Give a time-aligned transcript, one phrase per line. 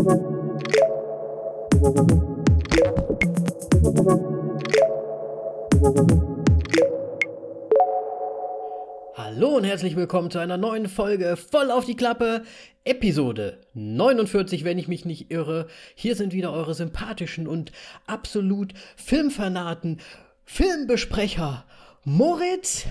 [0.00, 0.16] Hallo
[9.56, 12.44] und herzlich willkommen zu einer neuen Folge voll auf die Klappe,
[12.84, 15.66] Episode 49, wenn ich mich nicht irre.
[15.94, 17.70] Hier sind wieder eure sympathischen und
[18.06, 20.00] absolut Filmfanaten,
[20.46, 21.66] Filmbesprecher
[22.04, 22.86] Moritz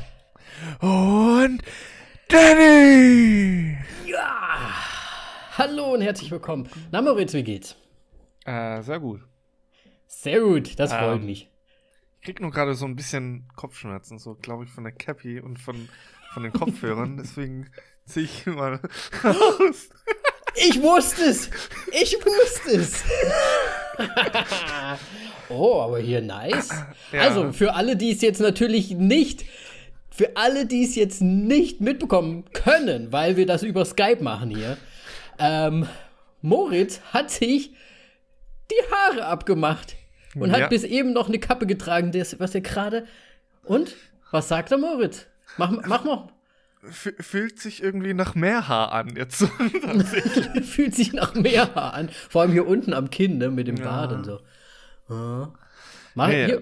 [0.79, 1.63] Und
[2.27, 3.79] Danny!
[4.05, 4.98] Ja!
[5.59, 6.69] Hallo und herzlich willkommen.
[6.89, 7.75] Na Moritz, wie geht's?
[8.45, 9.19] Äh, sehr gut.
[10.07, 11.49] Sehr gut, das freut Ähm, mich.
[12.15, 15.59] Ich krieg nur gerade so ein bisschen Kopfschmerzen, so glaube ich von der Cappy und
[15.59, 15.89] von,
[16.33, 17.17] von den Kopfhörern.
[17.21, 17.69] Deswegen
[18.05, 18.79] ziehe ich mal
[19.21, 19.89] raus.
[20.55, 21.49] Ich wusste es!
[21.91, 23.03] Ich wusste es!
[25.49, 26.69] oh, aber hier nice.
[27.11, 27.23] Ja.
[27.23, 29.43] Also, für alle, die es jetzt natürlich nicht,
[30.09, 34.77] für alle, die es jetzt nicht mitbekommen können, weil wir das über Skype machen hier,
[35.39, 35.87] ähm,
[36.41, 37.71] Moritz hat sich
[38.71, 39.95] die Haare abgemacht
[40.35, 40.61] und Ja.
[40.61, 43.05] hat bis eben noch eine Kappe getragen, das, was er gerade.
[43.63, 43.95] Und?
[44.31, 45.25] Was sagt der Moritz?
[45.57, 46.27] Mach, mach mal.
[46.87, 49.43] F fühlt sich irgendwie nach mehr Haar an jetzt.
[50.63, 52.09] Fühlt sich nach mehr Haar an.
[52.29, 53.83] Vor allem hier unten am Kinn, ne, mit dem Ja.
[53.85, 54.39] Bart und so.
[55.09, 55.51] Ja.
[56.15, 56.45] Mach, Nee.
[56.45, 56.61] hier,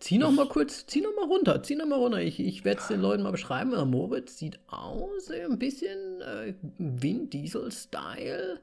[0.00, 2.20] zieh noch mal kurz, zieh noch mal runter, zieh noch mal runter.
[2.20, 3.70] Ich, ich werde es den Leuten mal beschreiben.
[3.70, 8.60] Der Moritz sieht aus, äh, ein bisschen äh, Vin Diesel-Style.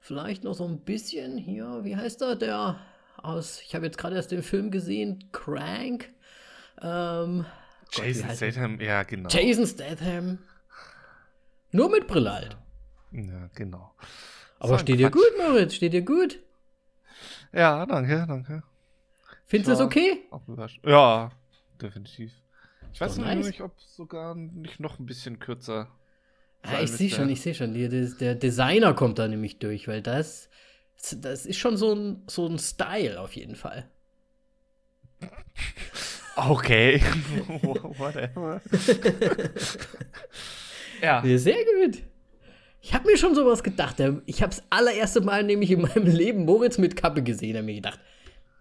[0.00, 2.78] Vielleicht noch so ein bisschen hier, wie heißt er, der
[3.16, 6.10] aus, ich habe jetzt gerade erst den Film gesehen, Crank.
[6.80, 7.44] Ähm,
[7.94, 8.36] Gott, Jason er?
[8.36, 9.28] Statham, ja, genau.
[9.28, 10.38] Jason Statham.
[11.72, 12.56] Nur mit Brille halt.
[13.12, 13.92] Ja, genau.
[14.58, 15.74] Aber So steht dir gut, Moritz?
[15.74, 16.38] Steht dir gut?
[17.52, 18.62] Ja, danke, danke.
[19.48, 19.84] Findest du es Ja.
[19.86, 20.20] okay?
[20.46, 20.80] Überrascht.
[20.86, 21.32] Ja,
[21.82, 22.32] definitiv.
[22.92, 23.46] Ich weiß nur nice.
[23.46, 25.88] nicht, ob sogar nicht noch ein bisschen kürzer.
[26.62, 27.74] Ah, ich sehe schon, ich sehe schon.
[27.74, 30.48] Der, der Designer kommt da nämlich durch, weil das,
[31.16, 33.90] das ist schon so ein, so ein Style auf jeden Fall.
[36.38, 37.00] Okay.
[37.98, 38.60] Whatever.
[41.02, 41.20] ja.
[41.36, 41.98] Sehr gut.
[42.80, 43.96] Ich habe mir schon sowas gedacht.
[44.26, 47.54] Ich habe das allererste Mal nämlich in meinem Leben Moritz mit Kappe gesehen.
[47.54, 47.98] Da hab mir gedacht,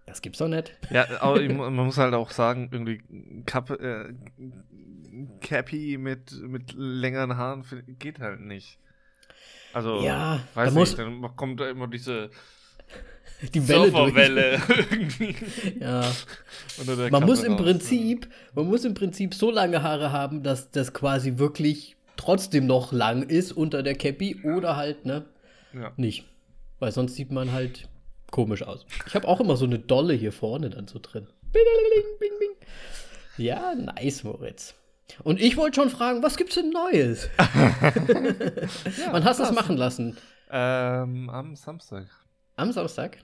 [0.07, 0.75] das gibt's doch nicht.
[0.89, 3.03] Ja, aber man muss halt auch sagen, irgendwie
[3.45, 4.13] Kappe, äh,
[5.41, 7.63] Cappy mit, mit längeren Haaren
[7.99, 8.79] geht halt nicht.
[9.73, 12.31] Also, Ja, weiß da nicht, dann kommt da immer diese
[13.53, 13.91] Die Welle.
[13.91, 15.35] Surferwelle irgendwie.
[15.79, 16.09] Ja.
[16.85, 20.71] Man Kappe muss im raus, Prinzip, man muss im Prinzip so lange Haare haben, dass
[20.71, 25.25] das quasi wirklich trotzdem noch lang ist unter der Cappy oder halt, ne.
[25.73, 25.91] Ja.
[25.97, 26.25] nicht.
[26.79, 27.89] Weil sonst sieht man halt
[28.31, 28.85] komisch aus.
[29.05, 31.27] Ich habe auch immer so eine Dolle hier vorne dann so drin.
[31.51, 31.63] Bing,
[32.19, 32.49] bing, bing.
[33.37, 34.73] Ja, nice, Moritz.
[35.23, 37.29] Und ich wollte schon fragen, was gibt's denn Neues?
[37.37, 40.17] Wann hast du das machen lassen?
[40.51, 42.07] Ähm, am Samstag.
[42.55, 43.19] Am Samstag?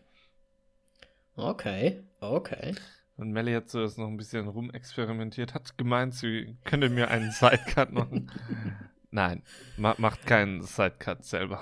[1.35, 2.75] Okay, okay.
[3.17, 7.91] Und Melly hat zuerst noch ein bisschen rumexperimentiert, hat gemeint, sie könnte mir einen Sidecut
[7.91, 8.31] machen.
[9.15, 9.43] Nein,
[9.77, 11.61] ma macht keinen Sidecut selber.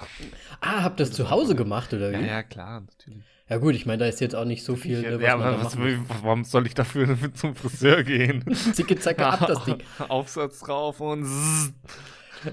[0.62, 2.26] Ah, habt ihr das zu Hause gemacht, oder Ja, wie?
[2.26, 3.26] ja, klar, natürlich.
[3.50, 5.62] Ja gut, ich meine, da ist jetzt auch nicht so viel, ne, was ja, aber
[5.62, 8.46] was, warum soll ich dafür zum Friseur gehen?
[8.74, 9.84] Zicke, zacke, ab das Ding.
[10.08, 11.74] Aufsatz drauf und zzz.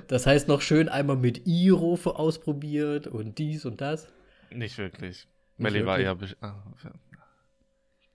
[0.09, 4.09] Das heißt noch schön einmal mit Iro ausprobiert und dies und das.
[4.51, 5.29] Nicht wirklich.
[5.59, 6.57] Melly war besch- ah,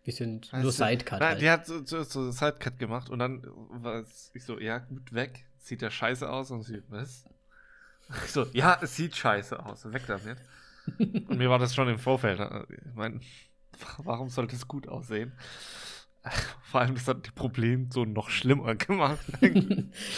[0.04, 1.42] Bisschen weißt nur Sidecut Nein, halt.
[1.42, 5.14] die hat so, so, so Sidecut gemacht und dann war es- ich so, ja, gut,
[5.14, 5.46] weg.
[5.64, 6.52] Sieht ja scheiße aus.
[6.52, 7.26] Und sie, was?
[8.28, 9.92] So, ja, es sieht scheiße aus.
[9.92, 10.38] Weg damit.
[11.00, 12.40] und mir war das schon im Vorfeld.
[12.40, 13.22] äh, Ich meine,
[14.00, 15.32] warum sollte es gut aussehen?
[16.64, 19.20] Vor allem, das hat die Problem so noch schlimmer gemacht.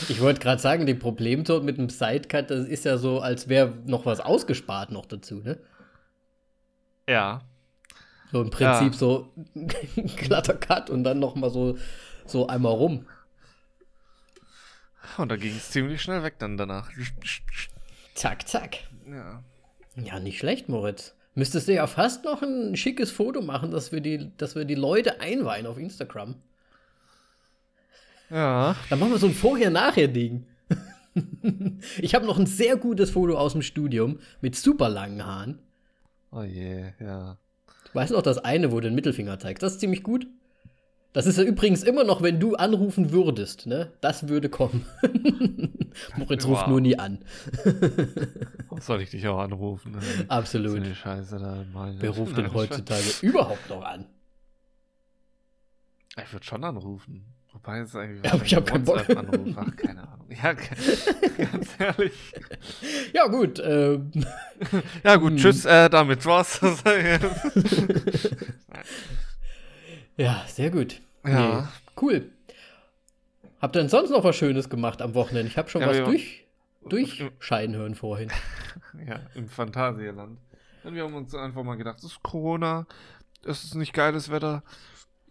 [0.10, 3.74] Ich wollte gerade sagen, die Problemton mit dem Sidecut, das ist ja so, als wäre
[3.86, 5.60] noch was ausgespart noch dazu, ne?
[7.08, 7.42] ja.
[8.32, 8.98] So im Prinzip Ja.
[8.98, 9.68] so ein
[10.18, 11.78] glatter Cut und dann noch mal so,
[12.26, 13.06] so einmal rum.
[15.18, 16.90] Und da ging es ziemlich schnell weg dann danach.
[18.14, 18.78] Zack, zack.
[19.10, 19.44] Ja.
[19.96, 21.16] Ja, nicht schlecht, Moritz.
[21.36, 24.76] Müsstest du ja fast noch ein schickes Foto machen, dass wir die, dass wir die
[24.76, 26.36] Leute einweihen auf Instagram.
[28.30, 28.76] Ja.
[28.90, 30.46] Dann machen wir so ein Vorher-Nachher-Ding.
[31.98, 35.60] ich habe noch ein sehr gutes Foto aus dem Studium mit super langen Haaren.
[36.32, 37.38] Oh je, ja.
[37.86, 39.64] Ich weiß noch das eine, wo du den Mittelfinger zeigst.
[39.64, 40.28] Das ist ziemlich gut.
[41.16, 43.92] Das ist ja übrigens immer noch, wenn du anrufen würdest, ne?
[44.02, 44.86] Das würde kommen.
[46.18, 47.20] Moritz ruft nur nie an.
[48.82, 49.94] Soll ich dich auch anrufen?
[49.94, 50.00] ne?
[50.02, 50.76] So Absolut.
[50.76, 51.96] eine Scheiße da mal.
[52.00, 54.06] Wer ruft denn heutzutage überhaupt noch an?
[56.22, 57.26] Ich würde schon anrufen.
[57.54, 58.98] Wobei es eigentlich Ja, aber ich hab keinen Bock.
[58.98, 60.28] WhatsApp-Anruf, Ach, keine Ahnung.
[60.30, 62.12] Ja, ganz ehrlich.
[63.14, 63.62] Ja, gut.
[63.64, 64.12] ähm,
[65.04, 65.38] Ja, gut, Hm.
[65.38, 66.60] tschüss, äh, damit war's.
[70.18, 71.02] ja, sehr gut.
[71.28, 71.62] Ja.
[71.62, 71.68] Nee,
[72.02, 72.30] cool.
[73.62, 75.48] Habt ihr denn sonst noch was Schönes gemacht am Wochenende?
[75.50, 76.46] Ich habe schon Ja, was durch,
[76.88, 78.30] durchscheiden hören vorhin.
[79.08, 80.38] ja, im Phantasialand.
[80.84, 82.86] Und wir haben uns einfach mal gedacht, es ist Corona,
[83.44, 84.64] es ist nicht geiles Wetter.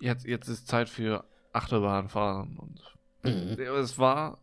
[0.00, 2.56] Jetzt, jetzt ist Zeit für Achterbahnfahren.
[2.58, 2.80] Und
[3.22, 3.58] Mhm.
[3.58, 4.38] es war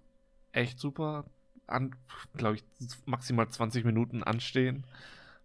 [0.53, 1.25] echt super.
[1.68, 1.95] An,
[2.36, 2.63] glaube ich,
[3.06, 4.86] maximal 20 Minuten anstehen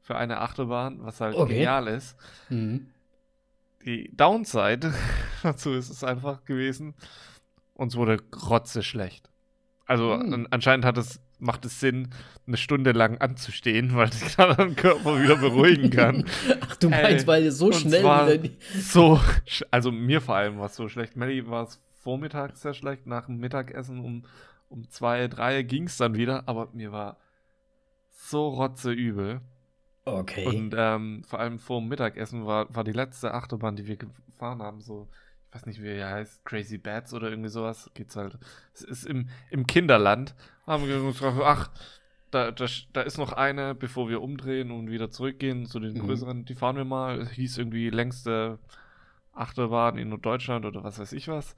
[0.00, 1.54] für eine Achterbahn, was halt Okay.
[1.54, 2.16] genial ist.
[2.48, 2.88] Mhm.
[3.86, 4.92] Die Downside
[5.42, 6.94] dazu ist es einfach gewesen,
[7.74, 9.30] uns wurde grotze schlecht.
[9.86, 10.32] Also Hm.
[10.34, 12.08] an, anscheinend hat es, macht es Sinn,
[12.46, 16.24] eine Stunde lang anzustehen, weil sich dann der Körper wieder beruhigen kann.
[16.60, 19.20] Ach, du meinst, Ey, weil ihr so schnell die- so,
[19.70, 21.16] also mir vor allem war es so schlecht.
[21.16, 24.24] Melly war es vormittags sehr schlecht, nach dem Mittagessen um,
[24.68, 27.18] um zwei, drei ging es dann wieder, aber mir war
[28.10, 29.40] so rotzeübel.
[30.06, 30.46] Okay.
[30.46, 34.62] Und ähm, vor allem vor dem Mittagessen war, war die letzte Achterbahn, die wir gefahren
[34.62, 35.08] haben, so,
[35.48, 38.38] ich weiß nicht, wie er heißt, Crazy Bats oder irgendwie sowas, geht's halt.
[38.74, 40.34] Es ist im, im Kinderland.
[40.66, 41.70] Haben wir uns gedacht, ach,
[42.30, 46.00] da, da, da ist noch eine, bevor wir umdrehen und wieder zurückgehen zu den Mhm.
[46.00, 47.20] größeren, die fahren wir mal.
[47.20, 48.58] Es hieß irgendwie längste
[49.32, 51.56] Achterbahn in Deutschland oder was weiß ich was.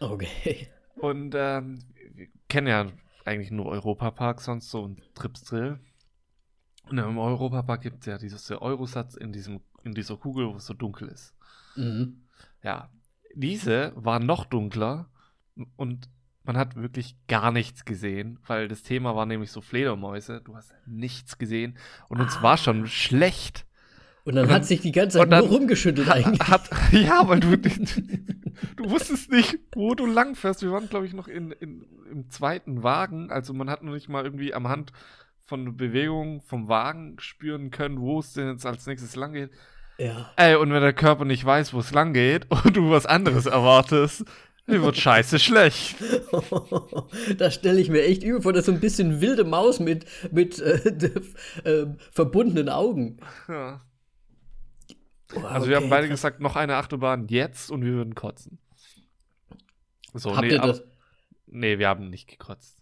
[0.00, 0.68] okay.
[0.96, 1.78] Und ähm,
[2.14, 2.86] wir kennen ja
[3.24, 5.78] eigentlich nur Europapark sonst so und Trips Drill.
[6.90, 10.66] Und im Europapark gibt es ja dieses Eurosatz in, diesem, in dieser Kugel, wo es
[10.66, 11.34] so dunkel ist.
[11.76, 12.22] Mhm.
[12.62, 12.90] Ja,
[13.34, 15.08] diese war noch dunkler
[15.76, 16.08] und
[16.44, 20.40] man hat wirklich gar nichts gesehen, weil das Thema war nämlich so Fledermäuse.
[20.42, 21.76] Du hast nichts gesehen
[22.08, 23.66] und uns war schon schlecht.
[24.24, 26.40] Und dann Und dann- hat sich die ganze Zeit nur rumgeschüttelt eigentlich.
[26.48, 27.56] Hat, ja, weil du,
[28.76, 30.62] du wusstest nicht, wo du lang fährst.
[30.62, 33.30] Wir waren, glaube ich, noch in, in, im zweiten Wagen.
[33.30, 34.92] Also man hat noch nicht mal irgendwie am Hand
[35.48, 39.50] von der Bewegung vom Wagen spüren können, wo es denn jetzt als nächstes lang geht.
[39.98, 40.30] Ja.
[40.36, 43.46] Ey, und wenn der Körper nicht weiß, wo es lang geht und du was anderes
[43.46, 44.24] erwartest,
[44.66, 45.96] dann wird scheiße schlecht.
[47.38, 50.04] da stelle ich mir echt übel vor, das ist so ein bisschen wilde Maus mit,
[50.32, 51.20] mit äh,
[51.64, 53.18] äh, verbundenen Augen.
[53.48, 53.80] Ja.
[55.34, 56.20] Oh, Also wir haben okay, beide krass.
[56.20, 58.58] gesagt, noch eine Achterbahn jetzt und wir würden kotzen.
[60.14, 60.82] So, Habt nee, ihr das,
[61.46, 62.77] nee, wir haben nicht gekotzt.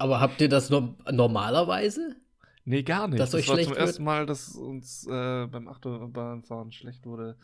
[0.00, 2.16] Aber habt ihr das no normalerweise?
[2.64, 3.20] Nee, gar nicht.
[3.20, 7.36] Dass das euch war schlecht zum ersten Mal, dass uns äh, beim Achterbahnfahren schlecht wurde.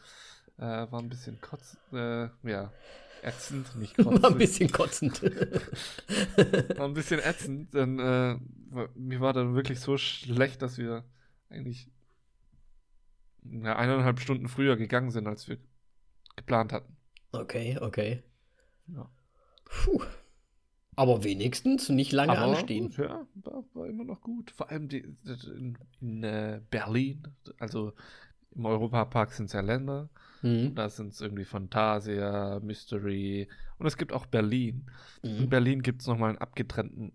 [0.58, 2.72] Äh, war ein bisschen kotz, äh, ja,
[3.22, 4.22] ätzend, nicht kotzend.
[4.22, 5.22] War ein bisschen kotzend.
[6.78, 8.36] war ein bisschen ätzend, denn äh,
[8.94, 11.04] mir war dann wirklich so schlecht, dass wir
[11.50, 11.90] eigentlich
[13.42, 15.58] ja, eineinhalb Stunden früher gegangen sind, als wir
[16.36, 16.96] geplant hatten.
[17.32, 18.22] okay, okay.
[18.86, 19.10] Ja.
[19.66, 20.00] Puh.
[20.96, 22.88] Aber wenigstens nicht lange Aber anstehen.
[22.88, 23.26] gut, ja,
[23.74, 24.50] war, immer noch gut.
[24.50, 27.22] Vor allem die, in, in äh, Berlin,
[27.58, 27.92] also
[28.54, 30.08] im Europapark sind es ja Länder.
[30.42, 30.74] Mhm.
[30.74, 33.48] Da sind es irgendwie Fantasia, Mystery
[33.78, 34.86] und es gibt auch Berlin.
[35.22, 35.50] In Mhm.
[35.50, 37.12] Berlin gibt es nochmal einen abgetrennten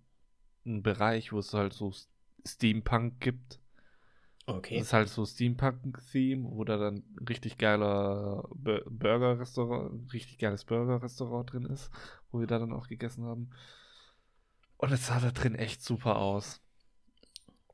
[0.64, 1.92] Bereich, wo es halt so
[2.46, 3.61] Steampunk gibt.
[4.48, 4.80] Okay.
[4.80, 10.66] Das ist halt so Steampunk-Theme, wo da dann ein richtig geiler Bu- Burger-Restaurant, richtig geiles
[10.66, 11.90] Burger-Restaurant drin ist,
[12.32, 13.50] wo wir da dann auch gegessen haben.
[14.78, 16.60] Und es sah da drin echt super aus.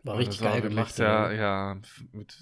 [0.04, 0.94] War Und richtig war geil gemacht.
[0.94, 2.36] Sehr, ja, f- mit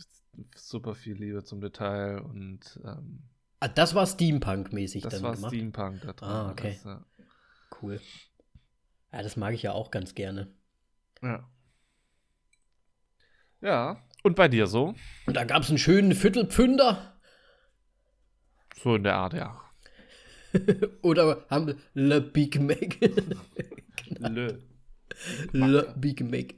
[0.56, 3.22] super viel Liebe zum Detail und ähm,
[3.60, 5.52] Ah, das war Steampunk-mäßig das dann war gemacht.
[5.52, 6.30] Steampunk da drin.
[6.30, 6.74] Ah, okay.
[6.76, 7.06] Das, ja.
[7.82, 8.00] Cool.
[9.12, 10.48] Ja, das mag ich ja auch ganz gerne.
[11.22, 11.50] Ja.
[13.62, 13.98] Ja.
[14.26, 14.96] Und bei dir so?
[15.28, 17.14] Und da gab es einen schönen Viertelpfünder.
[18.82, 19.62] So in der Art, ja.
[21.04, 22.98] Oder haben wir Le Big Mac.
[24.18, 24.58] Lö.
[25.52, 26.56] Le Big Mac.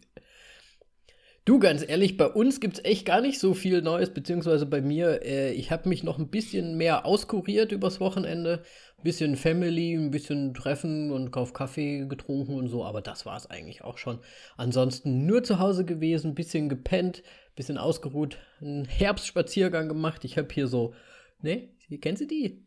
[1.44, 4.82] Du, ganz ehrlich, bei uns gibt es echt gar nicht so viel Neues, beziehungsweise bei
[4.82, 8.64] mir, äh, ich habe mich noch ein bisschen mehr auskuriert übers Wochenende.
[8.98, 13.38] Ein bisschen Family, ein bisschen Treffen und Kauf Kaffee getrunken und so, aber das war
[13.38, 14.20] es eigentlich auch schon.
[14.56, 17.24] Ansonsten nur zu Hause gewesen, ein bisschen gepennt,
[17.58, 20.24] bisschen ausgeruht, einen Herbstspaziergang gemacht.
[20.24, 20.94] Ich habe hier so,
[21.42, 22.66] ne, kennst du die?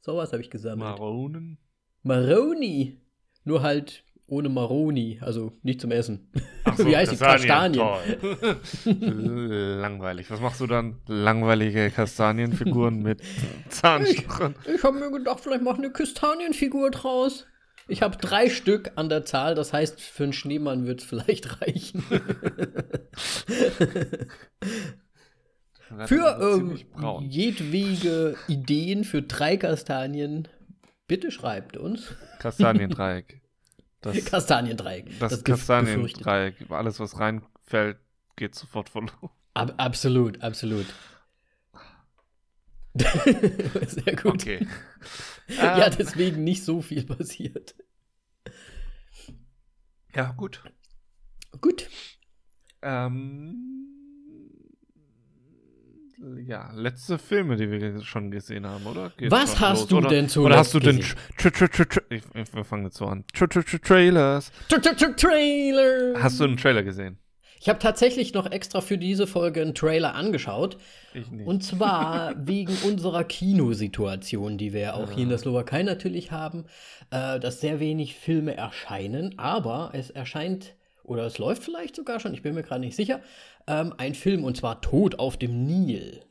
[0.00, 0.98] Sowas habe ich gesammelt.
[0.98, 1.58] Maronen.
[2.02, 3.00] Maroni.
[3.44, 6.30] Nur halt ohne Maroni, also nicht zum Essen.
[6.64, 7.16] Ach so, Wie heißt die?
[7.16, 7.84] Kastanien.
[9.80, 10.30] Langweilig.
[10.30, 11.00] Was machst du dann?
[11.06, 13.22] Langweilige Kastanienfiguren mit
[13.68, 14.54] Zahnstochern.
[14.72, 17.46] Ich habe mir gedacht, vielleicht mach eine Kastanienfigur draus.
[17.90, 21.60] Ich habe drei Stück an der Zahl, das heißt, für einen Schneemann wird es vielleicht
[21.60, 22.02] reichen.
[26.06, 26.78] Für ähm,
[27.28, 30.46] jedwege Ideen für drei Kastanien
[31.10, 32.14] Bitte schreibt uns.
[32.38, 33.42] Kastaniendreieck.
[34.00, 35.18] Das, Kastaniendreieck.
[35.18, 36.70] Das, das Kastaniendreieck.
[36.70, 37.96] Alles, was reinfällt,
[38.36, 39.30] geht sofort verloren.
[39.54, 40.86] Ab, absolut, absolut.
[42.94, 44.34] Sehr gut.
[44.34, 44.66] Okay.
[45.48, 45.94] ja, ähm.
[45.98, 47.74] deswegen nicht so viel passiert.
[50.14, 50.62] Ja, gut.
[51.60, 51.88] Gut.
[52.82, 53.70] Ähm,
[56.46, 59.12] ja, letzte Filme, die wir schon gesehen haben, oder?
[59.16, 59.88] Geht's Was hast los?
[59.88, 62.98] du oder, denn zuletzt Oder hast du den Tra Tra Tra ich, Wir fangen jetzt
[62.98, 63.24] so an.
[63.32, 64.52] Trailers.
[64.68, 66.22] Trailer.
[66.22, 67.18] Hast du einen Trailer gesehen?
[67.60, 70.78] Ich habe tatsächlich noch extra für diese Folge einen Trailer angeschaut.
[71.12, 71.46] Ich nicht.
[71.46, 75.14] Und zwar wegen unserer Kinosituation, die wir auch ja.
[75.14, 76.64] hier in der Slowakei natürlich haben,
[77.10, 80.74] äh, dass sehr wenig Filme erscheinen, aber es erscheint
[81.04, 83.20] oder es läuft vielleicht sogar schon, ich bin mir gerade nicht sicher,
[83.66, 86.22] ähm, ein Film und zwar Tod auf dem Nil.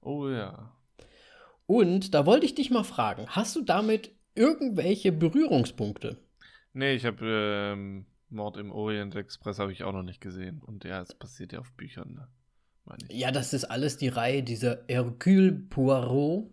[0.00, 0.72] Oh ja.
[1.66, 6.16] Und da wollte ich dich mal fragen, hast du damit irgendwelche Berührungspunkte?
[6.72, 10.60] Nee, ich habe ähm, Mord im Orient Express habe ich auch noch nicht gesehen.
[10.60, 12.28] Und ja, es passiert ja auf Büchern, ne?
[13.10, 16.48] Ja, das ist alles die Reihe dieser Hercule Poirot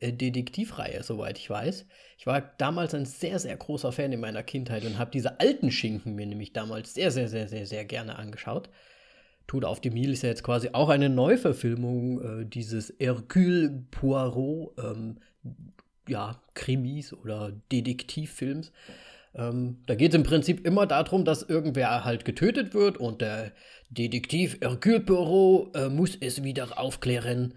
[0.00, 1.86] äh, Detektivreihe, soweit ich weiß.
[2.16, 5.70] Ich war damals ein sehr, sehr großer Fan in meiner Kindheit und habe diese alten
[5.70, 8.70] Schinken mir nämlich damals sehr, sehr, sehr, sehr, sehr gerne angeschaut.
[9.46, 14.78] Tod auf dem Nil ist ja jetzt quasi auch eine Neuverfilmung äh, dieses Hercule Poirot
[14.78, 15.18] ähm,
[16.08, 18.72] ja, Krimis oder Detektivfilms.
[19.34, 23.52] Ähm, da geht es im Prinzip immer darum, dass irgendwer halt getötet wird und der
[23.90, 27.54] Detektiv Hercule Poirot äh, muss es wieder aufklären.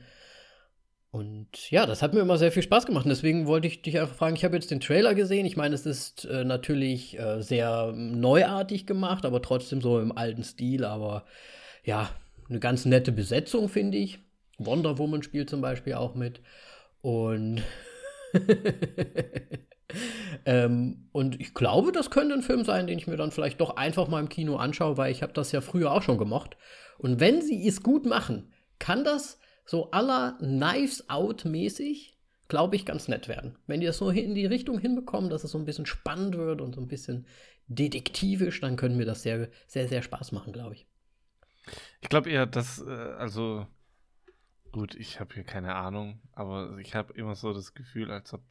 [1.12, 3.06] Und ja, das hat mir immer sehr viel Spaß gemacht.
[3.08, 5.46] Deswegen wollte ich dich einfach fragen, ich habe jetzt den Trailer gesehen.
[5.46, 10.44] Ich meine, es ist äh, natürlich äh, sehr neuartig gemacht, aber trotzdem so im alten
[10.44, 10.84] Stil.
[10.84, 11.25] Aber
[11.84, 12.10] ja,
[12.50, 14.20] eine ganz nette Besetzung, finde ich.
[14.58, 16.42] Wonder Woman spielt zum Beispiel auch mit.
[17.01, 17.62] Und,
[20.46, 23.75] ähm, und ich glaube, das könnte ein Film sein, den ich mir dann vielleicht doch
[23.75, 26.58] einfach mal im Kino anschaue, weil ich habe das ja früher auch schon gemocht.
[26.98, 32.86] Und wenn sie es gut machen, kann das so aller Knives Out mäßig, glaube ich,
[32.86, 33.58] ganz nett werden.
[33.68, 36.62] Wenn die das so in die Richtung hinbekommen, dass es so ein bisschen spannend wird
[36.62, 37.25] und so ein bisschen
[37.68, 40.88] detektivisch, dann können wir das sehr, sehr, sehr Spaß machen, glaube ich.
[42.02, 43.66] Ich glaube eher, dass, äh, also,
[44.72, 48.42] gut, ich habe hier keine Ahnung, aber ich habe immer so das Gefühl, als ob,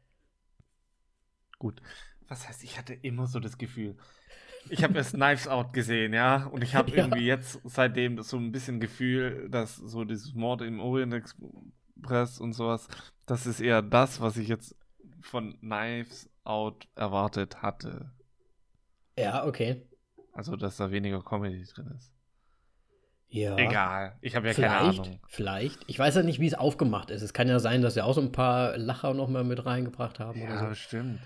[1.63, 1.81] gut,
[2.29, 3.97] was heißt, ich hatte immer so das Gefühl,
[4.69, 6.47] ich habe erst Knives Out gesehen, ja.
[6.47, 6.97] Und ich habe ja.
[6.99, 12.53] irgendwie jetzt seitdem so ein bisschen Gefühl, dass so dieses Mord im Orient Express und
[12.53, 12.89] sowas,
[13.27, 14.77] das ist eher das, was ich jetzt
[15.21, 18.11] von Knives Out erwartet hatte.
[19.17, 19.87] Ja, okay.
[20.33, 22.13] Also, dass da weniger Comedy drin ist.
[23.29, 23.57] Ja.
[23.57, 24.17] Egal.
[24.21, 25.21] Ich habe ja keine Ahnung.
[25.29, 25.79] Vielleicht.
[25.87, 27.23] Ich weiß ja nicht, wie es aufgemacht ist.
[27.23, 30.21] Es kann ja sein, dass sie auch so ein paar Lacher noch mal mit reingebracht
[30.21, 30.75] haben ja, oder so.
[30.75, 31.21] stimmt.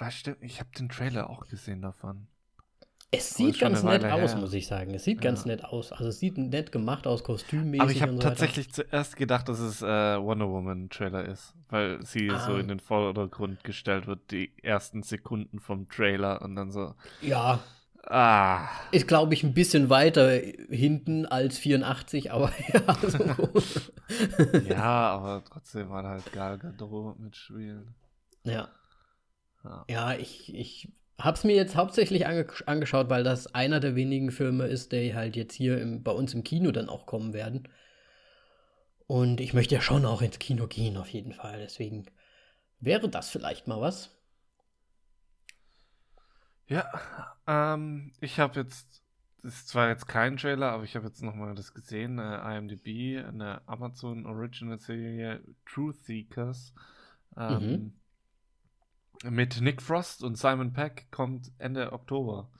[0.00, 0.38] Was stimmt?
[0.40, 2.26] Ich habe den Trailer auch gesehen davon.
[3.12, 4.40] Es sieht ganz nett aus, her.
[4.40, 4.94] muss ich sagen.
[4.94, 5.30] Es sieht ja.
[5.30, 5.92] ganz nett aus.
[5.92, 7.80] Also es sieht nett gemacht aus, kostümmäßig.
[7.80, 12.04] Aber ich habe so tatsächlich zuerst gedacht, dass es äh, Wonder Woman Trailer ist, weil
[12.06, 12.38] sie ah.
[12.38, 16.94] so in den Vordergrund gestellt wird, die ersten Sekunden vom Trailer und dann so.
[17.20, 17.58] Ja.
[18.06, 18.68] Ah.
[18.92, 20.30] Ist, glaube ich, ein bisschen weiter
[20.70, 22.94] hinten als 84, aber ja.
[23.02, 24.58] So.
[24.68, 27.92] ja, aber trotzdem war halt Gal Gadot mitspielen.
[28.44, 28.68] Ja.
[29.64, 30.88] Ja, ja ich, ich
[31.20, 35.36] Hab's mir jetzt hauptsächlich ange angeschaut, weil das einer der wenigen Filme ist, die halt
[35.36, 37.68] jetzt hier im, bei uns im Kino dann auch kommen werden.
[39.06, 41.58] Und ich möchte ja schon auch ins Kino gehen, auf jeden Fall.
[41.58, 42.06] Deswegen
[42.78, 44.16] wäre das vielleicht mal was.
[46.68, 46.88] Ja,
[47.46, 49.02] ähm, ich habe jetzt,
[49.42, 53.22] das ist zwar jetzt kein Trailer, aber ich habe jetzt nochmal das gesehen, äh, IMDb,
[53.26, 56.72] eine Amazon Original Serie Truth Seekers.
[57.36, 57.99] Ähm, mhm
[59.24, 62.50] mit Nick Frost und Simon Peck kommt Ende Oktober.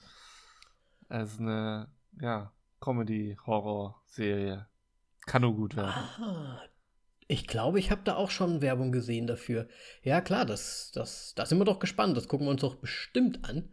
[1.09, 1.89] Es ist eine,
[2.21, 4.67] ja, Comedy-Horror-Serie.
[5.27, 5.91] Kann nur gut werden.
[5.91, 6.61] Ah,
[7.29, 9.69] ich glaube, ich habe da auch schon Werbung gesehen dafür.
[10.03, 12.17] Ja, klar, das, das, da sind wir doch gespannt.
[12.17, 13.69] Das gucken wir uns doch bestimmt an.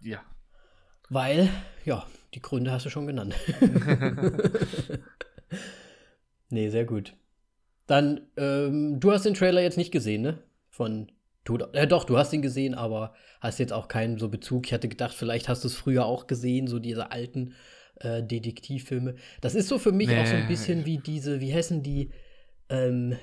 [0.00, 0.22] Ja.
[1.08, 1.48] Weil,
[1.84, 3.34] ja, die Gründe hast du schon genannt.
[6.50, 7.16] nee, sehr gut.
[7.86, 10.42] Dann, ähm, du hast den Trailer jetzt nicht gesehen, ne?
[10.68, 11.10] Von
[11.44, 14.66] Du, äh, doch, du hast ihn gesehen, aber hast jetzt auch keinen so Bezug.
[14.66, 17.54] Ich hatte gedacht, vielleicht hast du es früher auch gesehen, so diese alten
[17.96, 19.14] äh, Detektivfilme.
[19.40, 20.20] Das ist so für mich nee.
[20.20, 22.10] auch so ein bisschen wie diese, wie heißen die,
[22.68, 23.16] ähm,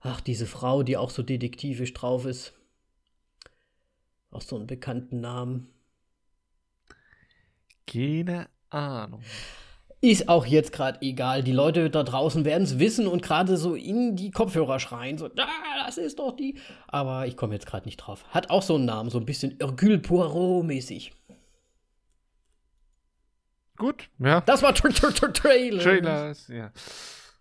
[0.00, 2.54] ach, diese Frau, die auch so detektivisch drauf ist.
[4.30, 5.68] Auch so einen bekannten Namen.
[7.86, 9.22] Keine Ahnung.
[10.04, 11.44] Ist auch jetzt gerade egal.
[11.44, 15.16] Die Leute da draußen werden es wissen und gerade so in die Kopfhörer schreien.
[15.16, 16.58] So, ah, das ist doch die.
[16.88, 18.24] Aber ich komme jetzt gerade nicht drauf.
[18.30, 21.12] Hat auch so einen Namen, so ein bisschen Hercule Poirot-mäßig.
[23.76, 24.40] Gut, ja.
[24.40, 25.82] Das war Tra Tra Tra Trailer.
[25.82, 26.72] Trailers, ja.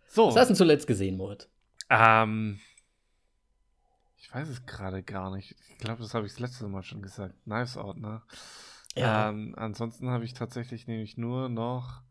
[0.07, 0.27] So.
[0.27, 1.49] Was hast du denn zuletzt gesehen, Moritz?
[1.89, 2.59] Ähm,
[4.17, 5.55] ich weiß es gerade gar nicht.
[5.69, 7.33] Ich glaube, das habe ich das letzte Mal schon gesagt.
[7.45, 8.21] Knives Out, ne?
[8.95, 9.29] Ja.
[9.29, 12.03] Ähm, ansonsten habe ich tatsächlich nämlich nur noch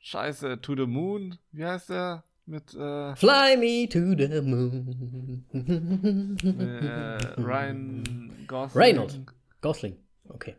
[0.00, 1.38] Scheiße, To the Moon.
[1.52, 2.24] Wie heißt der?
[2.46, 5.44] Mit äh, Fly me to the moon.
[5.52, 8.82] äh, Ryan Gosling.
[8.82, 9.20] Reynolds.
[9.60, 9.96] Gosling.
[10.30, 10.56] Okay.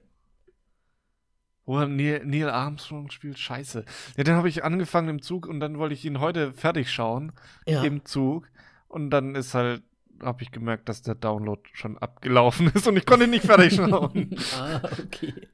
[1.66, 3.40] Wo er Neil, Neil Armstrong spielt.
[3.40, 3.86] Scheiße.
[4.18, 7.32] Ja, den habe ich angefangen im Zug und dann wollte ich ihn heute fertig schauen.
[7.66, 7.84] Ja.
[7.84, 8.48] Im Zug.
[8.88, 9.82] Und dann ist halt,
[10.22, 13.74] habe ich gemerkt, dass der Download schon abgelaufen ist und ich konnte ihn nicht fertig
[13.74, 14.36] schauen.
[14.60, 15.48] ah, okay.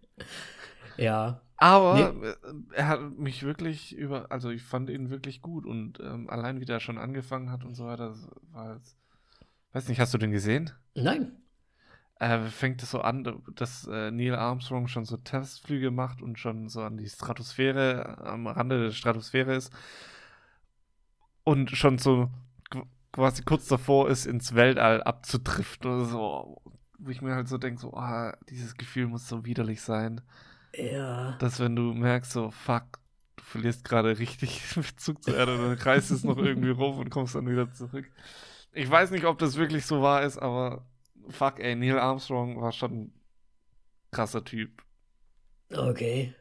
[0.98, 1.42] Ja.
[1.58, 2.36] Aber äh,
[2.74, 6.66] er hat mich wirklich über, also ich fand ihn wirklich gut und ähm, allein wie
[6.66, 8.16] der schon angefangen hat und so weiter,
[8.52, 8.98] war jetzt,
[9.74, 10.72] weiß nicht, hast du den gesehen?
[10.96, 11.38] Nein.
[12.18, 16.70] Äh, fängt es so an, dass äh, Neil Armstrong schon so Testflüge macht und schon
[16.70, 19.74] so an die Stratosphäre, am Rande der Stratosphäre ist
[21.44, 22.30] und schon so
[22.72, 26.62] qu- quasi kurz davor ist, ins Weltall abzudriften oder so,
[27.00, 30.22] wo ich mir halt so denke, so, ah, dieses Gefühl muss so widerlich sein.
[30.77, 31.38] Ja.
[31.39, 33.00] dass wenn du merkst, so, fuck,
[33.36, 37.36] du verlierst gerade richtig Bezug zur Erde, dann kreist es noch irgendwie rum und kommst
[37.36, 38.10] dann wieder zurück.
[38.72, 40.86] Ich weiß nicht, ob das wirklich so wahr ist, aber
[41.29, 43.13] fuck, ey, Neil Armstrong war schon ein
[44.12, 44.84] krasser Typ.
[45.72, 46.34] Okay.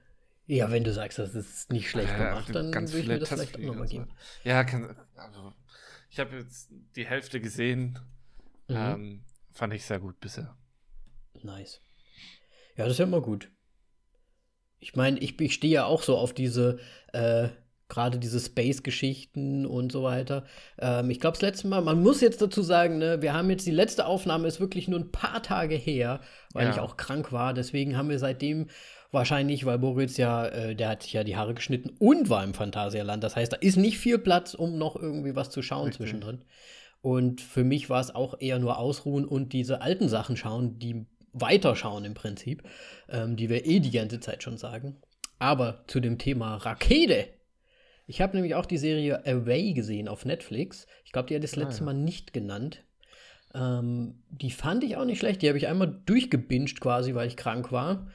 [0.47, 3.19] Ja, wenn du sagst, das ist nicht schlecht Ja, gemacht, dann ganz würde ich mir
[3.19, 4.09] das vielleicht auch nochmal so geben.
[4.11, 4.17] weiter.
[4.45, 5.53] Ja, kann, also,
[6.11, 7.99] ich habe jetzt die Hälfte gesehen.
[8.69, 8.77] Mhm.
[8.77, 10.57] Ähm, fand ich sehr gut bisher.
[11.43, 11.81] Nice.
[12.77, 13.51] Ja, das ist ja immer gut.
[14.85, 16.77] Ich meine, ich, ich stehe ja auch so auf diese,
[17.13, 17.49] äh,
[17.89, 20.45] gerade diese Space-Geschichten und so weiter.
[20.79, 23.67] Ähm, ich glaube, das letzte Mal, man muss jetzt dazu sagen, ne, wir haben jetzt
[23.67, 26.21] die letzte Aufnahme ist wirklich nur ein paar Tage her,
[26.53, 26.73] weil Ja.
[26.73, 27.55] ich auch krank war.
[27.55, 28.69] Deswegen haben wir seitdem
[29.11, 32.53] wahrscheinlich, weil Moritz ja, äh, der hat sich ja die Haare geschnitten und war im
[32.53, 33.25] Phantasialand.
[33.25, 35.99] Das heißt, da ist nicht viel Platz, um noch irgendwie was zu schauen Richtig.
[35.99, 36.43] zwischendrin.
[37.01, 41.07] Und für mich war es auch eher nur ausruhen und diese alten Sachen schauen, die
[41.35, 42.63] weiterschauen im Prinzip,
[43.09, 44.97] ähm, die wir eh die ganze Zeit schon sagen.
[45.39, 47.29] Aber zu dem Thema Rakete.
[48.07, 50.87] Ich habe nämlich auch die Serie Away gesehen auf Netflix.
[51.05, 51.87] Ich glaube, die hat das Ah, letzte ja.
[51.87, 52.85] Mal nicht genannt.
[53.55, 55.43] Ähm, die fand ich auch nicht schlecht.
[55.43, 58.09] Die habe ich einmal durchgebinged quasi, weil ich krank war.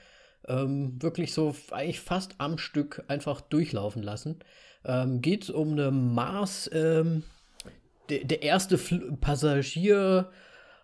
[0.48, 4.40] Ähm, wirklich so eigentlich fast am Stück einfach durchlaufen lassen.
[4.86, 7.24] Ähm, Geht um eine Mars, ähm,
[8.10, 10.30] der, der erste Fl Passagier.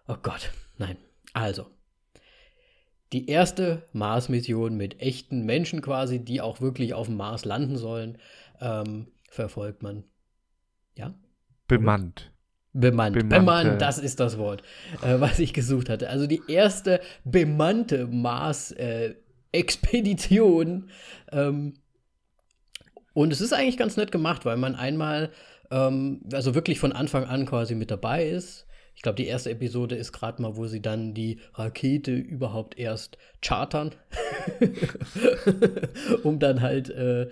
[0.08, 0.98] Oh Gott, nein.
[1.34, 1.68] Also.
[3.16, 8.18] Die erste Mars-Mission mit echten Menschen quasi, die auch wirklich auf dem Mars landen sollen,
[8.60, 10.04] ähm, verfolgt man.
[10.98, 11.14] Ja?
[11.66, 12.34] Bemannt.
[12.74, 13.16] Bemannt.
[13.16, 13.40] Bemannte.
[13.40, 14.64] Bemannt, das ist das Wort,
[15.02, 16.10] äh, was ich gesucht hatte.
[16.10, 20.90] Also die erste bemannte Mars-Expedition.
[21.32, 21.76] ähm,
[23.14, 25.32] und es ist eigentlich ganz nett gemacht, weil man einmal,
[25.72, 28.68] ähm, also wirklich von Anfang an quasi mit dabei ist.
[28.96, 33.18] Ich glaube, die erste Episode ist gerade mal, wo sie dann die Rakete überhaupt erst
[33.42, 33.92] chartern,
[36.24, 37.28] um dann halt äh,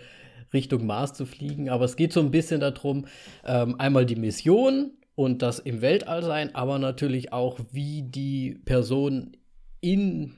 [0.53, 1.69] Richtung Mars zu fliegen.
[1.69, 3.07] Aber es geht so ein bisschen darum,
[3.45, 9.37] ähm, einmal die Mission und das im Weltall sein, aber natürlich auch, wie die Person
[9.81, 10.35] in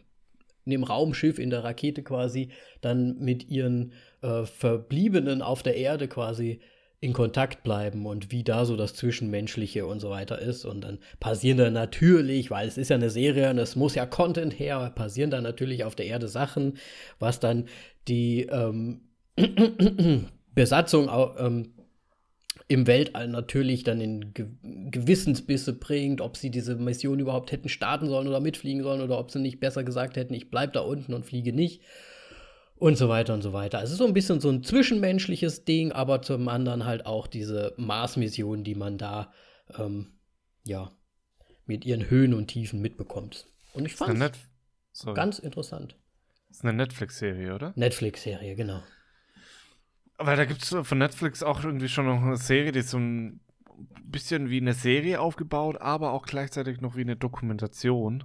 [0.66, 2.50] dem Raumschiff, in der Rakete quasi,
[2.82, 6.60] dann mit ihren äh, Verbliebenen auf der Erde quasi
[7.06, 10.66] in Kontakt bleiben und wie da so das Zwischenmenschliche und so weiter ist.
[10.66, 14.08] Und dann passieren da natürlich, weil es ist ja eine Serie und es muss ja
[14.08, 16.78] Content her, passieren da natürlich auf der Erde Sachen,
[17.20, 17.68] was dann
[18.08, 19.02] die ähm,
[20.56, 21.74] Besatzung ähm,
[22.68, 28.08] im Weltall natürlich dann in Ge Gewissensbisse bringt, ob sie diese Mission überhaupt hätten starten
[28.08, 31.14] sollen oder mitfliegen sollen oder ob sie nicht besser gesagt hätten, ich bleib da unten
[31.14, 31.82] und fliege nicht
[32.78, 33.80] und so weiter und so weiter.
[33.80, 38.64] Also so ein bisschen so ein zwischenmenschliches Ding, aber zum anderen halt auch diese Mars-Mission,
[38.64, 39.32] die man da
[39.78, 40.14] ähm,
[40.64, 40.92] ja
[41.66, 43.48] mit ihren Höhen und Tiefen mitbekommt.
[43.74, 44.34] Und ich fand
[44.92, 45.16] Sorry.
[45.16, 45.98] ganz interessant.
[46.50, 47.74] ist eine Netflix-Serie, oder?
[47.76, 48.82] Netflix-Serie, genau.
[50.18, 53.42] Aber da gibt es von Netflix auch irgendwie schon noch eine Serie, die so ein
[54.06, 58.24] bisschen wie eine Serie aufgebaut, aber auch gleichzeitig noch wie eine Dokumentation.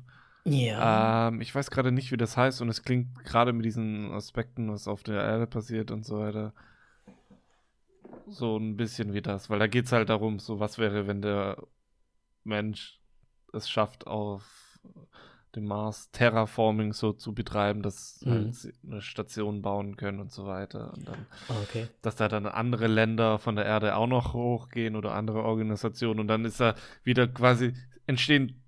[0.50, 1.28] Ja.
[1.28, 4.70] Ähm, ich weiß gerade nicht, wie das heißt und es klingt gerade mit diesen Aspekten,
[4.72, 6.54] was auf der Erde passiert und so weiter,
[8.26, 11.22] so ein bisschen wie das, weil da geht es halt darum, so was wäre, wenn
[11.22, 11.62] der
[12.44, 13.00] Mensch
[13.52, 14.80] es schafft, auf
[15.56, 18.30] dem Mars Terraforming so zu betreiben, dass Mhm.
[18.30, 20.92] halt sie eine Station bauen können und so weiter.
[20.94, 21.88] Und dann, Okay.
[22.02, 26.20] dass da dann andere Länder von der Erde auch noch hochgehen oder andere Organisationen.
[26.20, 27.74] Und dann ist da wieder quasi,
[28.06, 28.59] entstehen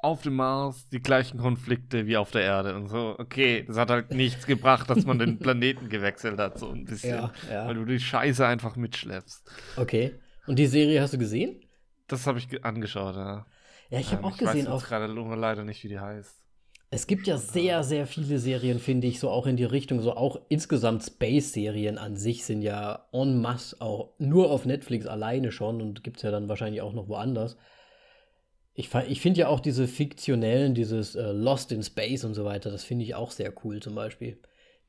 [0.00, 2.74] auf dem Mars die gleichen Konflikte wie auf der Erde.
[2.76, 6.70] Und so, okay, das hat halt nichts gebracht, dass man den Planeten gewechselt hat, so
[6.70, 7.10] ein bisschen.
[7.16, 7.66] Ja, ja.
[7.66, 9.50] Weil du die Scheiße einfach mitschleppst.
[9.76, 10.14] Okay.
[10.46, 11.60] Und die Serie hast du gesehen?
[12.06, 13.46] Das habe ich ge- angeschaut, ja.
[13.90, 16.34] Ja, ich habe Ähm, auch gesehen weiß auf jetzt gerade leider nicht, wie die heißt.
[16.90, 20.14] Es gibt ja sehr, sehr viele Serien, finde ich, so auch in die Richtung, so
[20.14, 25.82] auch insgesamt Space-Serien an sich sind ja en masse auch nur auf Netflix alleine schon
[25.82, 27.58] und gibt es ja dann wahrscheinlich auch noch woanders.
[28.80, 32.70] Ich, ich finde ja auch diese fiktionellen, dieses äh, Lost in Space und so weiter,
[32.70, 34.40] das finde ich auch sehr cool, zum Beispiel,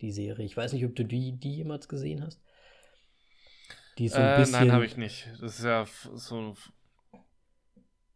[0.02, 0.45] die Serie.
[0.45, 2.39] Ich weiß nicht, ob du die, die jemals gesehen hast.
[3.97, 4.52] Die ist so ein äh, bisschen.
[4.60, 5.28] nein, habe ich nicht.
[5.41, 6.54] Das ist ja so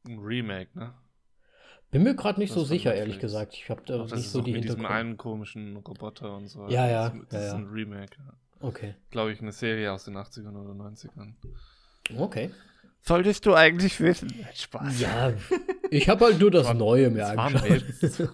[0.05, 0.93] ein Remake, ne?
[1.89, 3.07] Bin mir gerade nicht Das so sicher, Netflix.
[3.07, 3.53] ehrlich gesagt.
[3.55, 6.67] Ich habe da das nicht ist so die mit diesem einen komischen Roboter und so.
[6.67, 7.57] Ja, ja, Das, ist- das ja, ist ja.
[7.59, 8.15] ein Remake.
[8.59, 8.95] Okay.
[9.09, 11.33] Glaube ich, eine Serie aus den 80ern oder 90ern.
[12.17, 12.51] Okay.
[13.06, 14.34] Solltest du eigentlich wissen.
[14.56, 15.00] Spaß.
[15.02, 15.34] Ja,
[15.92, 17.84] ich habe halt nur das war- Neue mir Das angeschaut.
[18.02, 18.22] Das.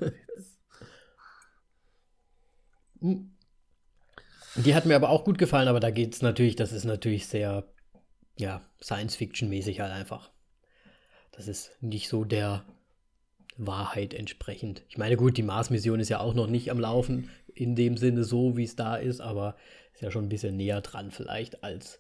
[4.56, 7.28] Die hat mir aber auch gut gefallen, aber da geht es natürlich, das ist natürlich
[7.28, 7.64] sehr,
[8.38, 10.30] ja, Science-Fiction-mäßig halt einfach.
[11.32, 12.64] Das ist nicht so der
[13.58, 14.84] Wahrheit entsprechend.
[14.90, 18.24] Ich meine, gut, die Mars-Mission ist ja auch noch nicht am Laufen, in dem Sinne
[18.24, 19.56] so, wie es da ist, aber
[19.94, 22.00] ist ja schon ein bisschen näher dran vielleicht, als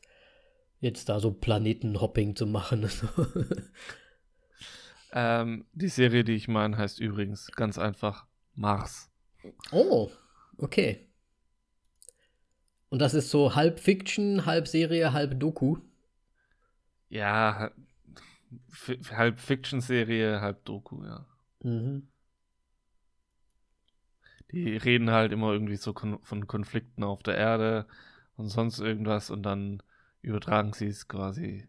[0.79, 2.89] jetzt da so Planetenhopping zu machen.
[5.13, 9.09] ähm, die Serie, die ich meine, heißt übrigens ganz einfach Mars.
[9.71, 10.09] oh,
[10.57, 11.07] okay.
[12.89, 15.77] Und das ist so halb Fiction, halb Serie, halb Doku.
[17.09, 17.71] Ja,
[19.11, 21.25] halb Fiction-Serie, halb Doku, ja.
[21.61, 22.07] Mhm.
[24.51, 27.85] Die reden halt immer irgendwie so kon von Konflikten auf der Erde
[28.35, 29.83] und sonst irgendwas und dann
[30.21, 31.67] übertragen sie es quasi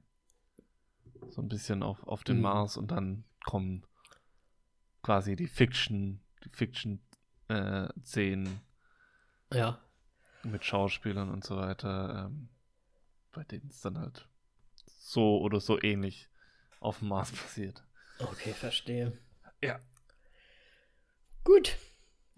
[1.30, 2.42] so ein bisschen auf, auf den Mhm.
[2.42, 3.84] Mars und dann kommen
[5.02, 8.60] quasi die Fiction, die Fiction-Szenen
[9.52, 9.80] Ja.
[10.44, 12.48] mit Schauspielern und so weiter, ähm,
[13.32, 14.28] bei denen es dann halt
[14.86, 16.28] so oder so ähnlich
[16.80, 17.82] auf dem Mars passiert.
[18.18, 19.16] Okay, verstehe.
[19.62, 19.80] Ja.
[21.44, 21.76] Gut.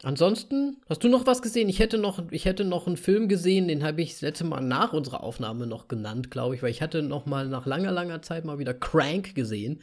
[0.05, 1.69] Ansonsten, hast du noch was gesehen?
[1.69, 4.61] Ich hätte noch, ich hätte noch einen Film gesehen, den habe ich das letzte Mal
[4.61, 8.21] nach unserer Aufnahme noch genannt, glaube ich, weil ich hatte noch mal nach langer, langer
[8.21, 9.81] Zeit mal wieder Crank gesehen.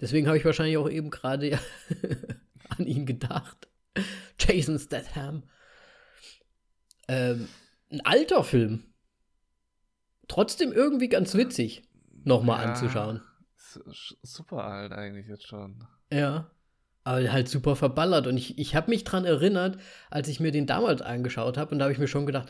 [0.00, 1.58] Deswegen habe ich wahrscheinlich auch eben gerade
[2.70, 3.68] an ihn gedacht.
[4.38, 5.42] Jason Statham.
[7.06, 7.46] Ähm,
[7.90, 8.84] ein alter Film.
[10.26, 11.82] Trotzdem irgendwie ganz witzig,
[12.24, 13.20] nochmal Ja, anzuschauen.
[14.22, 15.84] Super alt eigentlich jetzt schon.
[16.10, 16.50] Ja.
[17.04, 18.26] Aber halt super verballert.
[18.26, 19.78] Und ich, ich habe mich dran erinnert,
[20.10, 22.48] als ich mir den damals angeschaut habe, und da habe ich mir schon gedacht,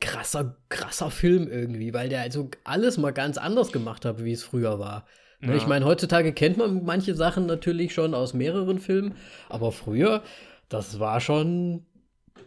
[0.00, 4.44] krasser, krasser Film irgendwie, weil der also alles mal ganz anders gemacht hat, wie es
[4.44, 5.06] früher war.
[5.40, 5.56] Ne, Ja.
[5.56, 9.14] Ich meine, heutzutage kennt man manche Sachen natürlich schon aus mehreren Filmen,
[9.48, 10.22] aber früher,
[10.68, 11.86] das war schon,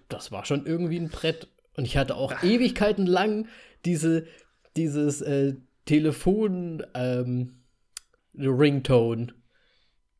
[0.09, 1.47] das war schon irgendwie ein Brett.
[1.75, 3.47] Und ich hatte auch Ewigkeiten lang
[3.85, 4.25] diese,
[4.75, 7.63] dieses äh, Telefon, ähm,
[8.37, 9.33] Ringtone.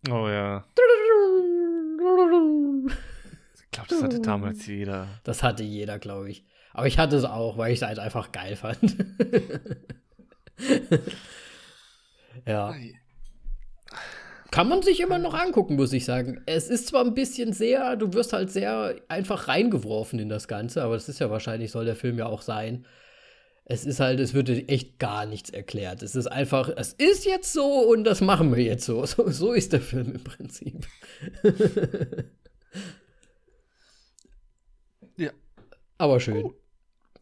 [0.10, 0.66] Oh ja.
[3.72, 5.08] Ich glaube, das hatte damals jeder.
[5.24, 6.44] Das hatte jeder, glaube ich.
[6.74, 8.98] Aber ich hatte es auch, weil ich es halt einfach geil fand.
[12.46, 12.76] ja.
[14.52, 16.42] Kann man sich immer noch angucken, muss ich sagen.
[16.46, 20.84] Es ist zwar ein bisschen sehr, du wirst halt sehr einfach reingeworfen in das Ganze,
[20.84, 22.86] aber das ist ja wahrscheinlich, soll der Film ja auch sein.
[23.64, 26.04] Es ist halt, es wird dir echt gar nichts erklärt.
[26.04, 29.06] Es ist einfach, es ist jetzt so und das machen wir jetzt so.
[29.06, 30.86] So, so ist der Film im Prinzip.
[35.18, 35.32] Ja.
[36.02, 36.52] Aber schön.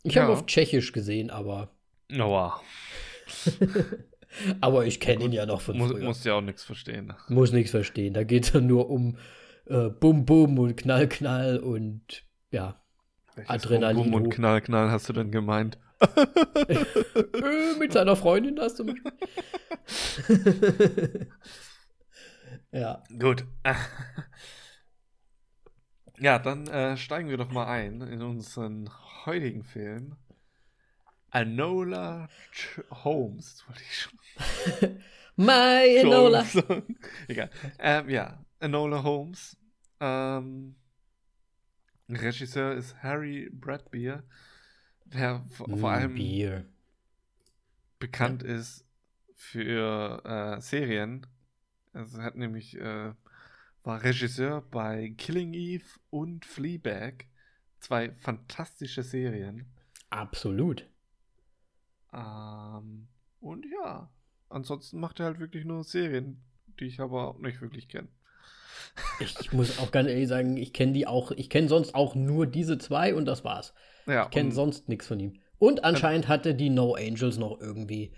[0.03, 0.33] Ich habe Ja.
[0.33, 1.69] auf Tschechisch gesehen, aber,
[2.09, 2.61] wow.
[4.61, 6.05] aber ich kenne ihn ja noch von Muss, früher.
[6.05, 7.11] musst ja auch nichts verstehen.
[7.27, 8.13] Muss nichts verstehen.
[8.13, 9.17] Da geht es ja nur um
[9.65, 12.81] äh, Bum Bum und Knall Knall und ja,
[13.35, 14.29] Welches Adrenalin Bum, Bum und.
[14.29, 15.77] Knall, Knall hast du denn gemeint?
[16.69, 19.11] äh, mit seiner Freundin zum Beispiel.
[22.71, 23.03] ja.
[23.19, 23.43] Gut.
[26.19, 28.89] Ja, dann äh, steigen wir doch mal ein in unseren
[29.25, 30.15] heutigen Film.
[31.31, 33.55] Anola Ch Holmes.
[33.55, 34.99] Das wollte ich schon.
[35.35, 36.45] My Enola.
[37.27, 37.49] Egal.
[37.77, 39.55] Ähm, ja, Enola Holmes.
[40.01, 40.75] Ähm,
[42.09, 44.23] Regisseur ist Harry Bradbeer,
[45.05, 46.65] der vor, vor allem Bier.
[47.99, 48.85] bekannt ist
[49.35, 51.27] für äh, Serien.
[51.93, 53.13] Also er hat nämlich, äh,
[53.89, 57.25] war Regisseur bei Killing Eve und Fleabag.
[57.79, 59.65] Zwei fantastische Serien.
[60.11, 60.87] Absolut.
[62.13, 63.07] Ähm,
[63.39, 64.11] und ja,
[64.49, 66.43] ansonsten macht er halt wirklich nur Serien,
[66.79, 68.09] die ich aber auch nicht wirklich kenne.
[69.19, 72.47] Ich muss auch ganz ehrlich sagen, ich kenne die auch, ich kenne sonst auch nur
[72.47, 73.73] diese zwei und das war's.
[74.05, 75.39] Ja, Ich kenne sonst nichts von ihm.
[75.57, 78.13] Und anscheinend hatte die No Angels noch irgendwie.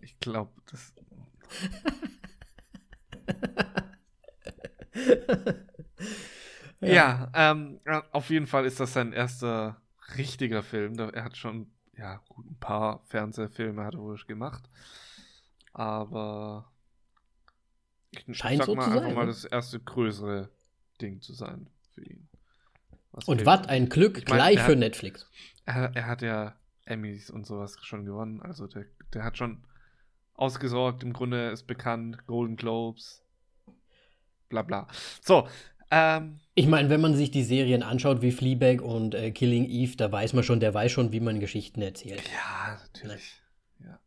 [0.00, 0.94] Ich glaube, das.
[6.80, 9.80] ja, ähm, ja, auf jeden Fall ist das sein erster
[10.16, 10.98] richtiger Film.
[10.98, 14.68] Er hat schon, ja, gut, ein paar Fernsehfilme hat er wohl gemacht.
[15.72, 16.70] Aber
[18.10, 19.26] ich Scheint sag so mal zu einfach sein, mal ne?
[19.32, 20.50] das erste größere
[21.00, 22.28] Ding zu sein für ihn.
[23.12, 25.28] Was Und was ein Glück Ich mein, gleich er für hat- Netflix.
[25.66, 28.42] Er, er hat ja Emmys und sowas schon gewonnen.
[28.42, 28.84] Also der,
[29.14, 29.64] der hat schon
[30.34, 31.02] ausgesorgt.
[31.02, 32.26] Im Grunde ist bekannt.
[32.26, 33.22] Golden Globes.
[34.48, 34.86] Bla bla.
[35.22, 35.48] So.
[35.90, 39.96] Ähm, Ich meine, wenn man sich die Serien anschaut wie Fleabag und äh, Killing Eve,
[39.96, 42.22] da weiß man schon, der weiß schon, wie man Geschichten erzählt.
[42.32, 43.40] ja, natürlich.
[43.80, 43.98] Ja.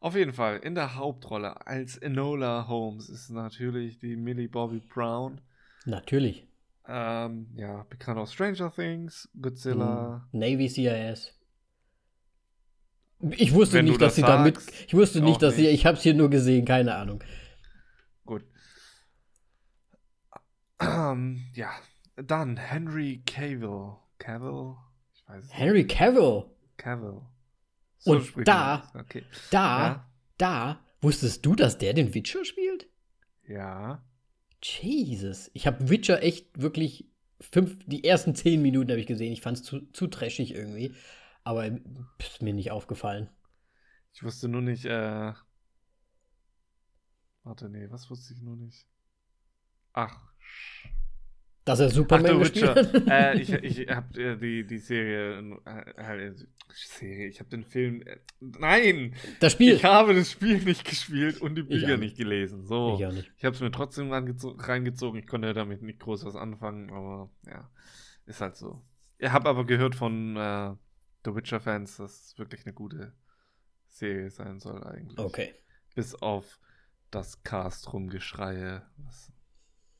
[0.00, 0.58] Auf jeden Fall.
[0.58, 5.40] In der Hauptrolle als Enola Holmes ist natürlich die Millie Bobby Brown.
[5.84, 6.46] Natürlich.
[6.86, 10.26] Ähm, ja, bekannt aus Stranger Things, Godzilla.
[10.30, 11.33] Hm, Navy CIS.
[13.30, 14.56] Ich wusste Wenn nicht, dass das sie da mit.
[14.56, 15.62] sagst, Ich wusste nicht, dass sie.
[15.62, 15.72] nicht.
[15.74, 17.22] Ich habe es hier nur gesehen, keine Ahnung.
[18.26, 18.44] Gut.
[20.80, 21.70] Ähm, ja,
[22.16, 23.96] dann Henry Cavill.
[24.18, 24.74] Cavill?
[25.14, 25.58] Ich weiß nicht.
[25.58, 26.44] Henry Cavill.
[26.76, 27.20] Cavill.
[28.04, 28.90] Und spricht da-.
[28.94, 29.24] Okay.
[29.50, 30.10] Da, Ja.
[30.36, 30.80] da.
[31.00, 32.86] Wusstest du, dass der den Witcher spielt?
[33.46, 34.02] Ja.
[34.62, 35.50] Jesus.
[35.54, 37.08] Ich habe Witcher echt wirklich
[37.40, 39.32] fünf, die ersten zehn Minuten habe ich gesehen.
[39.32, 40.94] Ich fand es zu, zu trashig irgendwie.
[41.44, 43.28] Aber ist mir nicht aufgefallen.
[44.14, 45.32] Ich wusste nur nicht, äh.
[47.42, 48.86] Warte, nee, was wusste ich nur nicht?
[49.92, 50.18] Ach.
[51.66, 53.08] Dass er Ach, Superman der gespielt hat.
[53.08, 55.58] äh, ich ich habe äh, die, die Serie.
[55.64, 58.02] Äh, halt, Serie, ich habe den Film.
[58.02, 59.14] Äh, nein!
[59.40, 59.74] das Spiel.
[59.74, 62.64] Ich habe das Spiel nicht gespielt und die Bücher nicht gelesen.
[62.64, 62.96] So.
[62.98, 63.30] Ich auch nicht.
[63.36, 65.20] Ich habe es mir trotzdem reingezogen.
[65.20, 67.70] Ich konnte damit nicht groß was anfangen, aber ja,
[68.26, 68.82] ist halt so.
[69.18, 70.74] Ich habe aber gehört von äh,
[71.24, 73.12] The Witcher-Fans, dass es wirklich eine gute
[73.88, 75.18] Serie sein soll eigentlich.
[75.18, 75.54] Okay.
[75.94, 76.58] Bis auf
[77.10, 79.32] das Cast-Rumgeschreie, was,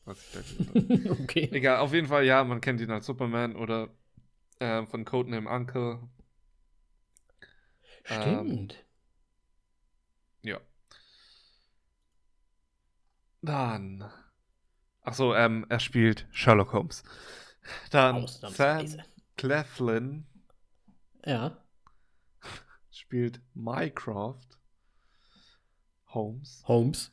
[0.04, 1.22] was ich da gehört habe.
[1.22, 1.48] okay.
[1.52, 3.88] Egal, auf jeden Fall, ja, man kennt ihn als Superman oder
[4.58, 6.00] äh, von Codename Uncle.
[8.08, 8.84] Ähm, Stimmt.
[10.42, 10.60] Ja.
[13.42, 14.10] Dann.
[15.02, 17.02] Ach so, ähm, er spielt Sherlock Holmes.
[17.90, 19.04] Dann Sam Ausnahmsweise.
[21.26, 21.56] Ja.
[22.90, 24.58] spielt Mycroft
[26.08, 26.62] Holmes.
[26.66, 27.10] Holmes.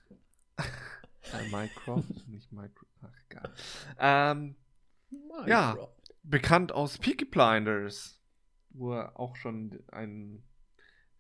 [1.52, 2.92] Mycroft, nicht Mycroft.
[3.02, 3.54] Ach, egal.
[3.98, 4.56] Ähm,
[5.48, 5.76] Ja.
[6.24, 8.20] bekannt aus Peaky Blinders,
[8.70, 10.44] wo er auch schon ein,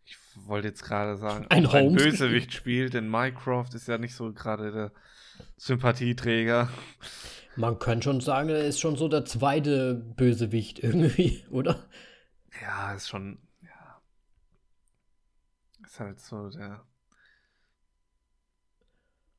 [0.05, 4.31] ich wollte jetzt gerade sagen, Ein ein Bösewicht spielt, denn Mycroft ist ja nicht so
[4.31, 4.91] gerade der
[5.57, 6.69] Sympathieträger.
[7.55, 11.89] Man kann schon sagen, er ist schon so der zweite Bösewicht irgendwie, oder?
[12.59, 14.01] Ja, ist schon, ja.
[15.85, 16.85] Ist halt so der.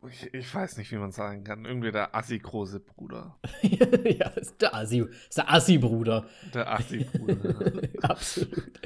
[0.09, 1.65] Ich, ich weiß nicht, wie man sagen kann.
[1.65, 3.39] Irgendwie der assi-große Bruder.
[3.63, 4.99] ja, ist der Assi.
[4.99, 6.27] Ist der Assi-Bruder.
[6.53, 7.89] Der assi-Bruder.
[8.03, 8.81] Absolut.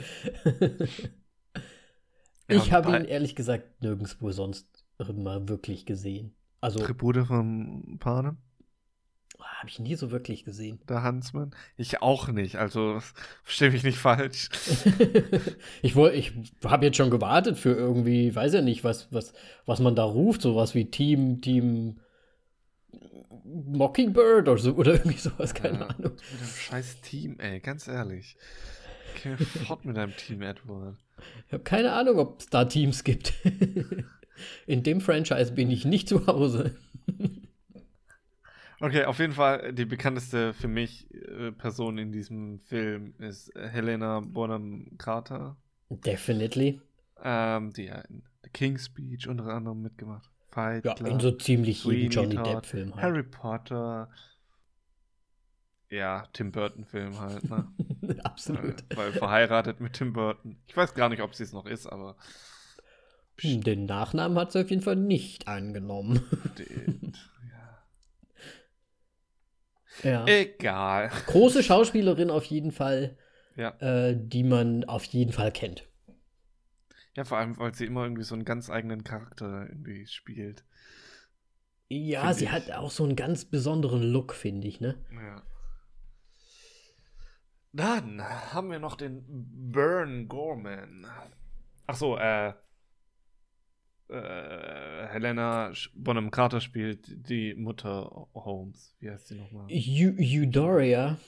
[2.49, 6.35] Ja, ich habe ihn ehrlich gesagt nirgendwo sonst mal wirklich gesehen.
[6.61, 8.39] Also Tribute von Panem?
[9.39, 10.79] Habe ich nie so wirklich gesehen.
[10.89, 11.55] Der Huntsman?
[11.77, 13.01] Ich auch nicht, also
[13.43, 14.49] verstehe mich nicht falsch.
[15.83, 16.33] ich woll- ich
[16.65, 19.33] habe jetzt schon gewartet für irgendwie, weiß ja nicht, was, was,
[19.65, 22.01] was man da ruft, sowas wie Team, Team
[23.45, 26.13] Mockingbird oder so oder irgendwie sowas, keine Ja, Ahnung.
[26.33, 28.37] Mit dem scheiß Team, ey, ganz ehrlich.
[29.25, 30.97] Mir fort mit deinem Team, Edward.
[31.47, 33.33] Ich habe keine Ahnung, ob es da Teams gibt.
[34.67, 36.77] In dem Franchise bin ich nicht zu Hause.
[38.81, 43.69] Okay, auf jeden Fall die bekannteste für mich äh, Person in diesem Film ist äh,
[43.69, 45.57] Helena Bonham Carter,
[45.89, 46.81] Definitely.
[47.23, 50.31] ähm, die ja in The King's Speech unter anderem mitgemacht.
[50.51, 53.03] Fight Ja, Club, in so ziemlich jedem Johnny Depp-Film halt.
[53.03, 54.11] Harry Potter.
[55.89, 57.69] Ja, Tim Burton-Film halt, ne?
[58.25, 58.81] Absolut.
[58.91, 60.57] Äh, Weil verheiratet mit Tim Burton.
[60.67, 62.17] Ich weiß gar nicht, ob sie es noch ist, aber.
[63.41, 66.21] Hm, Den Nachnamen hat sie auf jeden Fall nicht angenommen.
[66.59, 67.13] Den,
[70.03, 70.27] ja.
[70.27, 71.11] Egal.
[71.27, 73.17] Große Schauspielerin auf jeden Fall,
[73.57, 73.71] Ja.
[73.81, 75.89] äh, die man auf jeden Fall kennt.
[77.15, 80.65] ja, vor allem, weil sie immer irgendwie so einen ganz eigenen Charakter irgendwie spielt.
[81.89, 82.51] Ja, sie ich.
[82.53, 84.97] hat auch so einen ganz besonderen Look, finde ich, ne?
[85.13, 85.43] Ja.
[87.73, 91.07] Dann haben wir noch den Burn Gorman.
[91.87, 92.55] Ach so, äh,
[94.09, 98.95] äh, Helena Bonham Carter spielt die Mutter Holmes.
[99.01, 99.67] Wie heißt sie nochmal?
[99.71, 101.19] Eu Eudoria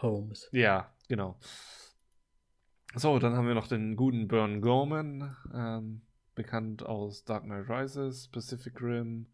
[0.00, 0.48] Holmes.
[0.52, 1.38] Ja, genau.
[2.94, 6.02] So, dann haben wir noch den guten Burn Gorman, ähm,
[6.34, 9.26] bekannt aus Dark Knight Rises, Pacific Rim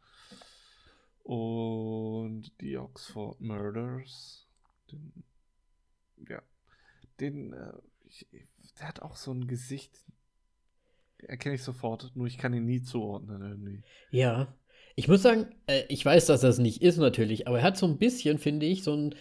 [1.23, 4.47] und die Oxford Murders.
[4.93, 5.25] Den,
[6.29, 6.43] ja,
[7.19, 7.73] den, äh,
[8.05, 8.27] ich,
[8.79, 10.05] der hat auch so ein Gesicht,
[11.19, 13.83] erkenne ich sofort, nur ich kann ihn nie zuordnen irgendwie.
[14.11, 14.55] Ja.
[14.95, 17.87] Ich muss sagen, äh, ich weiß, dass das nicht ist natürlich, aber er hat so
[17.87, 19.15] ein bisschen, finde ich, so ein,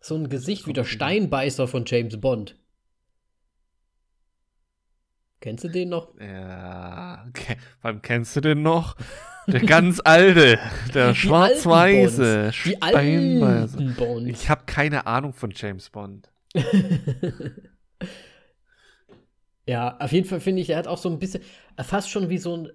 [0.00, 0.84] so ein Gesicht wie der.
[0.84, 2.56] Steinbeißer von James Bond.
[5.40, 6.14] Kennst du den noch?
[6.20, 7.56] Ja, okay.
[7.82, 8.96] Wann kennst du den noch?
[9.46, 10.58] Der ganz alte,
[10.94, 14.26] der schwarz-weiße Steinbeißer.
[14.26, 16.30] Ich habe keine Ahnung von James Bond.
[19.68, 21.42] ja, auf jeden Fall finde ich, er hat auch so ein bisschen,
[21.76, 22.72] äh, fast schon wie so ein,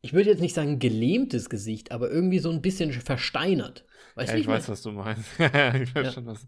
[0.00, 3.84] ich würde jetzt nicht sagen gelähmtes Gesicht, aber irgendwie so ein bisschen versteinert.
[4.14, 4.68] Weißt Ja, ich weiß, meine?
[4.72, 5.28] was du meinst.
[5.38, 6.12] Ja, ich weiß Ja.
[6.12, 6.46] schon, was.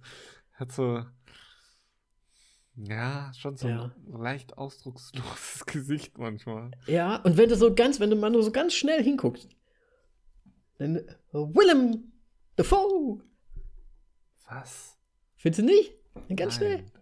[0.55, 1.05] Hat so.
[2.77, 3.91] Ja, schon so Ja.
[4.09, 6.71] ein leicht ausdrucksloses Gesicht manchmal.
[6.87, 9.49] Ja, und wenn du so ganz, wenn du mal nur so ganz schnell hinguckst,
[10.79, 12.13] dann Willem
[12.57, 13.23] Dafoe.
[14.49, 14.97] Was?
[15.37, 15.93] Findest du nicht?
[16.37, 16.93] Ganz schnell, Nein.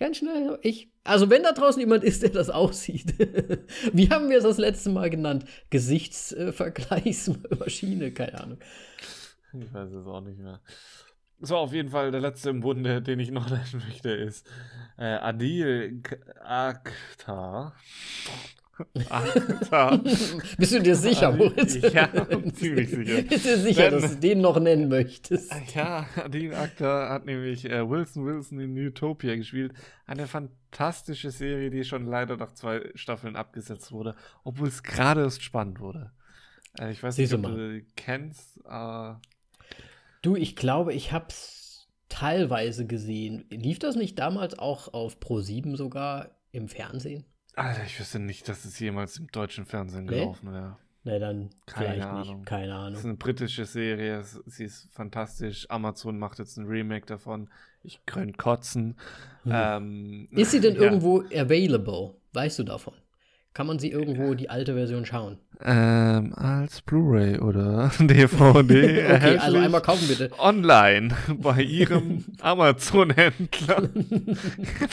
[0.00, 0.58] Ganz schnell.
[0.62, 3.14] Ich, also wenn da draußen jemand ist, der das aussieht.
[3.92, 5.44] Wie haben wir es das letzte Mal genannt?
[5.70, 8.58] Gesichtsvergleichsmaschine, keine Ahnung.
[9.52, 10.60] Ich weiß es auch nicht mehr.
[11.42, 14.46] So, auf jeden Fall der letzte im Bunde, den ich noch nennen möchte, ist
[14.98, 16.02] äh, Adil
[16.42, 17.74] Akhtar.
[19.08, 19.98] Akhtar.
[20.58, 21.74] Bist du dir sicher, Moritz?
[21.92, 22.08] Ja,
[22.52, 23.22] ziemlich sicher.
[23.28, 25.52] Bist du dir sicher, Wenn- dass du den noch nennen möchtest?
[25.74, 29.72] Ja, Adil Akhtar hat nämlich äh, Wilson Wilson in Utopia gespielt.
[30.06, 34.14] Eine fantastische Serie, die schon leider nach zwei Staffeln abgesetzt wurde,
[34.44, 36.12] obwohl es gerade erst spannend wurde.
[36.78, 38.58] Äh, ich weiß Siehst nicht, du ob du die kennst.
[38.68, 39.12] Äh,
[40.22, 43.46] Du, ich glaube, ich hab's teilweise gesehen.
[43.48, 47.24] Lief das nicht damals auch auf Pro7 sogar im Fernsehen?
[47.60, 50.20] Alter, ich wüsste nicht, dass es jemals im deutschen Fernsehen Nee?
[50.20, 50.76] gelaufen wäre.
[51.02, 52.36] Na, dann Keine Ahnung.
[52.38, 52.46] nicht.
[52.46, 53.04] Keine Das ist Ahnung.
[53.04, 55.66] eine britische Serie, es- sie ist fantastisch.
[55.70, 57.48] Amazon macht jetzt ein Remake davon.
[57.82, 58.96] Ich könnte kotzen.
[59.44, 59.52] Hm.
[59.54, 60.82] Ähm, Ist sie denn ja.
[60.82, 62.14] irgendwo available?
[62.34, 62.92] Weißt du davon?
[63.52, 65.38] Kann man sie irgendwo die alte Version schauen?
[65.62, 68.40] Ähm, als Blu-ray oder DVD
[69.14, 70.30] Okay, also einmal kaufen bitte.
[70.38, 73.88] online bei ihrem Amazon-Händler.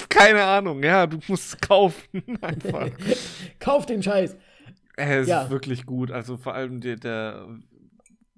[0.09, 2.89] Keine Ahnung, ja, du musst es kaufen einfach.
[3.59, 4.35] Kauf den Scheiß.
[4.97, 5.49] Er ist Ja.
[5.51, 7.47] wirklich gut, also vor allem der, der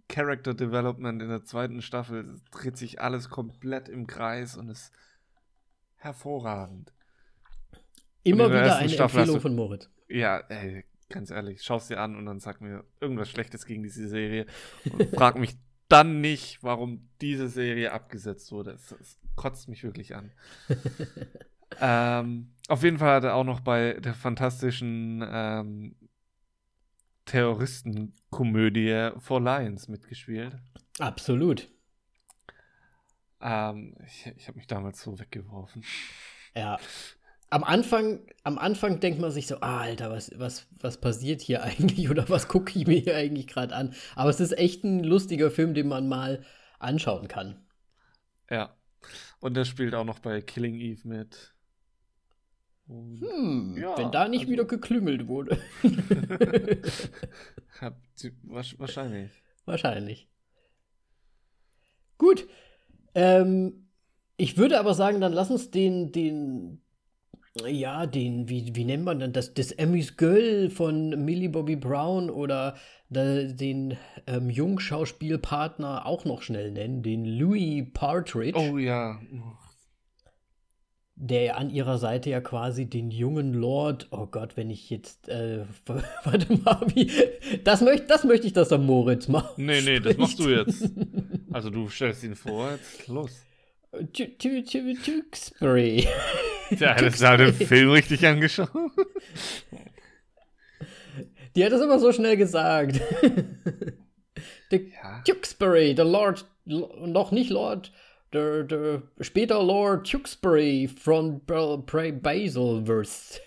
[0.10, 4.92] Character Development in der zweiten Staffel es dreht sich alles komplett im Kreis und ist
[5.96, 6.92] hervorragend.
[8.24, 9.90] Immer wieder eine Staffel Empfehlung von Moritz.
[10.10, 14.08] Ja, ey, ganz ehrlich, schau's dir an und dann sag mir irgendwas Schlechtes gegen diese
[14.08, 14.46] Serie
[14.92, 15.56] und frag mich
[15.88, 18.72] dann nicht, warum diese Serie abgesetzt wurde.
[18.72, 20.32] Es, es kotzt mich wirklich an.
[21.82, 25.96] ähm, auf jeden Fall hat er auch noch bei der fantastischen ähm,
[27.26, 30.58] Terroristenkomödie For Lions mitgespielt.
[31.00, 31.70] Absolut.
[33.42, 35.84] Ähm, ich ich habe mich damals so weggeworfen.
[36.56, 36.80] Ja.
[37.52, 41.64] Am Anfang, am Anfang denkt man sich so, ah, Alter, was, was, was passiert hier
[41.64, 43.94] eigentlich oder was gucke ich mir hier eigentlich gerade an?
[44.16, 46.44] Aber es ist echt ein lustiger Film, den man mal
[46.78, 47.60] anschauen kann.
[48.50, 48.76] Ja.
[49.40, 51.54] Und er spielt auch noch bei Killing Eve mit.
[52.88, 55.58] Und Hm, Ja, wenn da nicht also- wieder geklüngelt wurde.
[58.78, 59.32] wahrscheinlich.
[59.66, 60.28] Wahrscheinlich.
[62.18, 62.48] Gut.
[63.16, 63.88] Ähm,
[64.38, 66.82] ich würde aber sagen, dann lass uns den, den,
[67.68, 72.30] ja, den, wie, wie nennt man denn das, das Emmys Girl von Millie Bobby Brown
[72.30, 72.76] oder
[73.10, 79.20] den ähm, Jungschauspielpartner auch noch schnell nennen, den Louis Partridge, Oh ja.
[81.16, 85.66] der an ihrer Seite ja quasi den jungen Lord, oh Gott, wenn ich jetzt, äh,
[86.24, 87.12] warte mal, wie,
[87.64, 89.58] das möchte das möchte ich, dass der Moritz macht.
[89.58, 90.92] Nee, nee, das machst du jetzt.
[91.52, 93.44] Also du stellst ihn vor, jetzt los.
[93.92, 94.38] Tü-
[96.70, 96.80] tü- tü- Tewkesbury.
[96.80, 98.70] Ja, das hat den Film richtig angeschaut.
[101.56, 103.00] Die hat das immer so schnell gesagt.
[104.72, 105.22] der Ja.
[105.26, 107.92] Tewkesbury, der Lord, noch nicht Lord,
[108.34, 113.40] der, der später Lord Tewkesbury von Bra- Bra- Basilverse.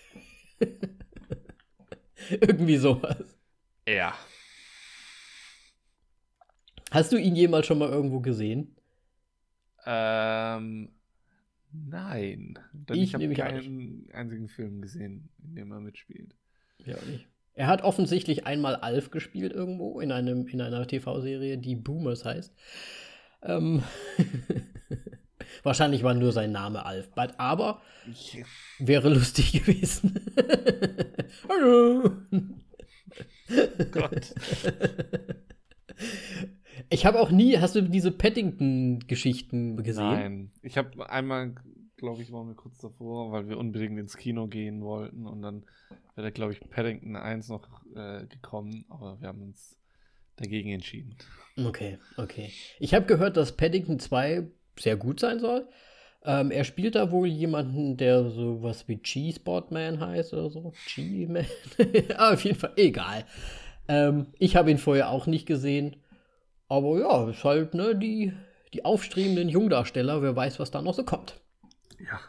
[2.29, 3.17] Irgendwie sowas.
[3.87, 4.13] Ja.
[6.91, 8.75] Hast du ihn jemals schon mal irgendwo gesehen?
[9.85, 10.89] Ähm,
[11.73, 12.59] nein.
[12.73, 16.35] Denn Ich ich habe keinen einzigen Film gesehen, in dem er mitspielt.
[16.85, 17.27] Ja, nicht.
[17.55, 22.53] Er hat offensichtlich einmal Alf gespielt irgendwo in, einem, in einer TV-Serie, die Boomers heißt.
[23.43, 23.83] Ähm
[25.63, 27.09] Wahrscheinlich war nur sein Name Alf.
[27.37, 27.81] Aber
[28.79, 30.19] wäre lustig gewesen.
[31.49, 32.11] Hallo.
[33.91, 34.33] Gott.
[36.89, 40.03] Ich habe auch nie, hast du diese Paddington-Geschichten gesehen?
[40.03, 40.51] Nein.
[40.61, 41.55] Ich habe einmal,
[41.97, 45.65] glaube ich, waren wir kurz davor, weil wir unbedingt ins Kino gehen wollten und dann
[46.15, 49.77] wäre, glaube ich, Paddington 1 noch äh, gekommen, aber wir haben uns
[50.35, 51.15] dagegen entschieden.
[51.57, 52.51] Okay, okay.
[52.79, 54.47] Ich habe gehört, dass Paddington 2
[54.79, 55.67] sehr gut sein soll.
[56.25, 60.73] Ähm, er spielt da wohl jemanden, der sowas wie G-Spot-Man heißt oder so.
[60.95, 61.45] G-Man?
[62.17, 63.25] ah, auf jeden Fall, egal.
[63.87, 65.97] Ähm, ich habe ihn vorher auch nicht gesehen.
[66.73, 68.33] Aber ja, ist halt, ne, die,
[68.73, 71.39] die aufstrebenden Jungdarsteller, wer weiß, was da noch so kommt.
[71.99, 72.19] Ja.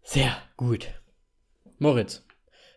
[0.00, 0.88] Sehr gut.
[1.78, 2.24] Moritz,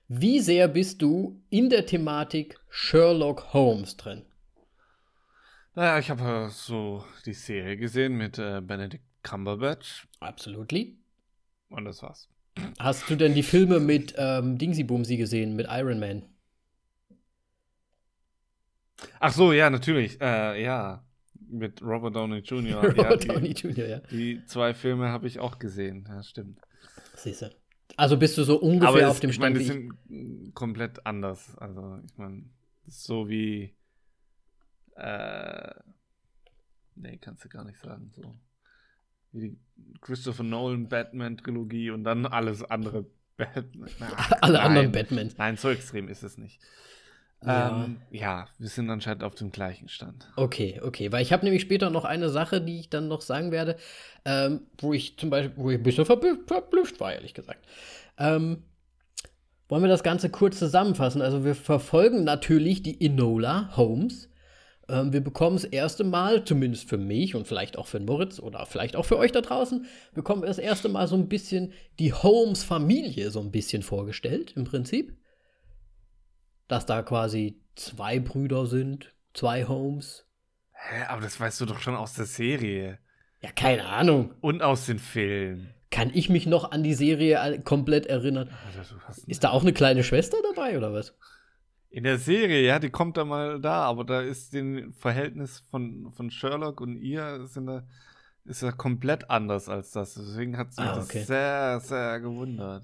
[0.10, 4.26] wie sehr bist du in der Thematik Sherlock Holmes drin?
[5.76, 10.98] Naja, ich habe so die Serie gesehen mit äh, Benedict Cumberbatch Absolutely.
[11.70, 12.28] und das war's.
[12.80, 16.24] Hast du denn die Filme mit ähm, Dingsy Bumsy gesehen, mit Iron Man?
[19.20, 20.20] Ach so, ja, natürlich.
[20.22, 21.04] Äh, ja,
[21.50, 22.66] mit Robert Downey Jr.
[22.66, 24.00] ja, Robert die, Downey Jr., ja.
[24.12, 26.06] die zwei Filme habe ich auch gesehen.
[26.08, 26.60] Ja, stimmt.
[27.16, 27.56] Siehste.
[27.98, 31.58] Also bist du so ungefähr Aber auf dem ich meine, Stand die sind komplett anders.
[31.58, 32.44] Also, ich meine,
[32.88, 33.74] so wie.
[34.96, 35.74] Äh,
[36.96, 38.12] nee, kannst du gar nicht sagen.
[38.16, 38.36] So.
[39.32, 39.60] Wie die
[40.02, 43.06] Christopher Nolan Batman-Trilogie und dann alles andere
[43.38, 43.90] Batman.
[44.00, 44.68] Ach, Alle nein.
[44.68, 45.38] anderen Batmans.
[45.38, 46.62] Nein, so extrem ist es nicht.
[47.46, 47.86] Ja.
[47.86, 50.28] Ähm, ja, wir sind anscheinend auf dem gleichen Stand.
[50.36, 51.12] Okay, okay.
[51.12, 53.76] Weil ich habe nämlich später noch eine Sache, die ich dann noch sagen werde,
[54.26, 57.66] ähm, wo ich zum Beispiel, wo ich ein bisschen verblü- verblüfft war, ehrlich gesagt.
[58.18, 58.64] Ähm,
[59.68, 61.22] wollen wir das Ganze kurz zusammenfassen?
[61.22, 64.30] Also wir verfolgen natürlich die Enola Holmes.
[64.88, 68.66] Ähm, wir bekommen das erste Mal, zumindest für mich und vielleicht auch für Moritz oder
[68.68, 72.14] vielleicht auch für euch da draußen, bekommen wir das erste Mal so ein bisschen die
[72.14, 75.18] Holmes-Familie so ein bisschen vorgestellt, im Prinzip.
[76.68, 80.26] Dass da quasi zwei Brüder sind, zwei Holmes.
[80.72, 83.00] Hä, aber das weißt du doch schon aus der Serie.
[83.42, 84.34] Ja, keine Ahnung.
[84.42, 85.70] Und aus den Filmen.
[85.92, 88.50] Kann ich mich noch an die Serie komplett erinnern?
[88.78, 88.96] Also,
[89.28, 91.14] Ist da auch eine kleine Schwester dabei oder was?
[91.90, 96.12] In der Serie, ja, die kommt da mal da, aber da ist den Verhältnis von,
[96.12, 97.84] von Sherlock und ihr sind da,
[98.44, 100.16] ist ja komplett anders als das.
[100.16, 101.24] Deswegen hat sie Ah, das okay.
[101.24, 102.84] sehr, sehr gewundert.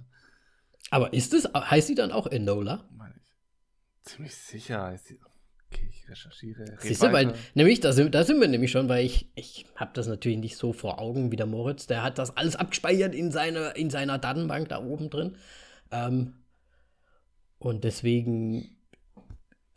[0.92, 2.86] Aber ist es, heißt sie dann auch Enola?
[2.96, 3.16] Meine.
[4.16, 4.93] Ziemlich sicher.
[5.72, 6.66] Okay, ich recherchiere.
[6.80, 9.91] Siehst du, weil, nämlich, da sind, da sind wir nämlich schon, weil ich, ich habe
[9.93, 11.88] das natürlich nicht so vor Augen wie der Moritz.
[11.88, 15.38] Der hat das alles abgespeichert in, seine, in seiner Datenbank da oben drin.
[15.91, 16.34] Ähm,
[17.57, 18.76] und deswegen,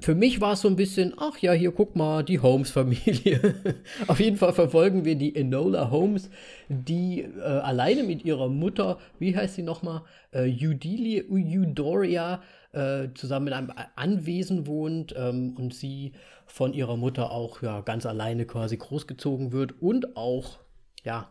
[0.00, 3.54] für mich war es so ein bisschen, ach ja, hier guck mal, die Holmes-Familie.
[4.08, 6.28] Auf jeden Fall verfolgen wir die Enola Holmes,
[6.68, 12.42] die äh, alleine mit ihrer Mutter, wie heißt sie nochmal, äh, Eudelia, Eudoria,
[12.74, 16.12] äh, zusammen in einem Anwesen wohnt ähm, und sie
[16.46, 20.58] von ihrer Mutter auch ja, ganz alleine quasi großgezogen wird und auch
[21.04, 21.30] ja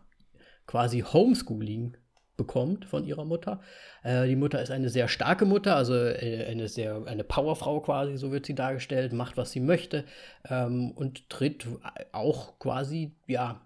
[0.66, 1.98] quasi Homeschooling
[2.36, 3.62] bekommt von ihrer Mutter.
[4.04, 8.18] Äh, die Mutter ist eine sehr starke Mutter, also äh, eine sehr eine Powerfrau quasi,
[8.18, 10.06] so wird sie dargestellt, macht was sie möchte
[10.50, 11.68] ähm, und tritt
[12.12, 13.62] auch quasi ja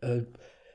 [0.00, 0.22] äh,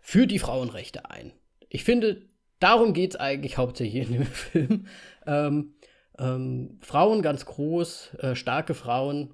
[0.02, 1.34] für die Frauenrechte ein.
[1.70, 2.22] Ich finde,
[2.60, 4.88] darum geht es eigentlich hauptsächlich in dem Film.
[5.26, 5.74] Ähm,
[6.20, 9.34] ähm, Frauen ganz groß, äh, starke Frauen.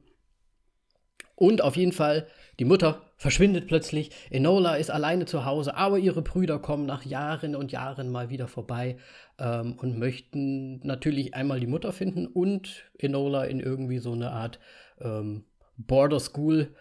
[1.36, 2.28] Und auf jeden Fall,
[2.60, 4.12] die Mutter verschwindet plötzlich.
[4.30, 8.48] Enola ist alleine zu Hause, aber ihre Brüder kommen nach Jahren und Jahren mal wieder
[8.48, 8.98] vorbei
[9.40, 14.60] ähm, und möchten natürlich einmal die Mutter finden und Enola in irgendwie so eine Art
[15.00, 15.46] ähm,
[15.78, 16.76] Border School,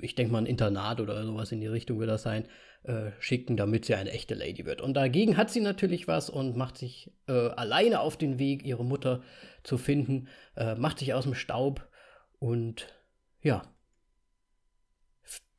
[0.00, 2.44] ich denke mal ein Internat oder sowas in die Richtung wird das sein,
[2.84, 4.80] äh, schicken, damit sie eine echte Lady wird.
[4.80, 8.84] Und dagegen hat sie natürlich was und macht sich äh, alleine auf den Weg, ihre
[8.84, 9.22] Mutter
[9.62, 11.86] zu finden, äh, macht sich aus dem Staub
[12.38, 12.88] und
[13.42, 13.62] ja,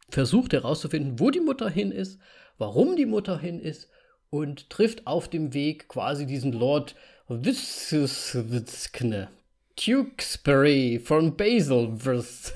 [0.09, 2.19] versucht herauszufinden, wo die Mutter hin ist,
[2.57, 3.89] warum die Mutter hin ist
[4.31, 6.95] und trifft auf dem Weg quasi diesen Lord
[7.27, 9.29] Witzkne,
[9.75, 12.53] Tewkesbury von Basilverse.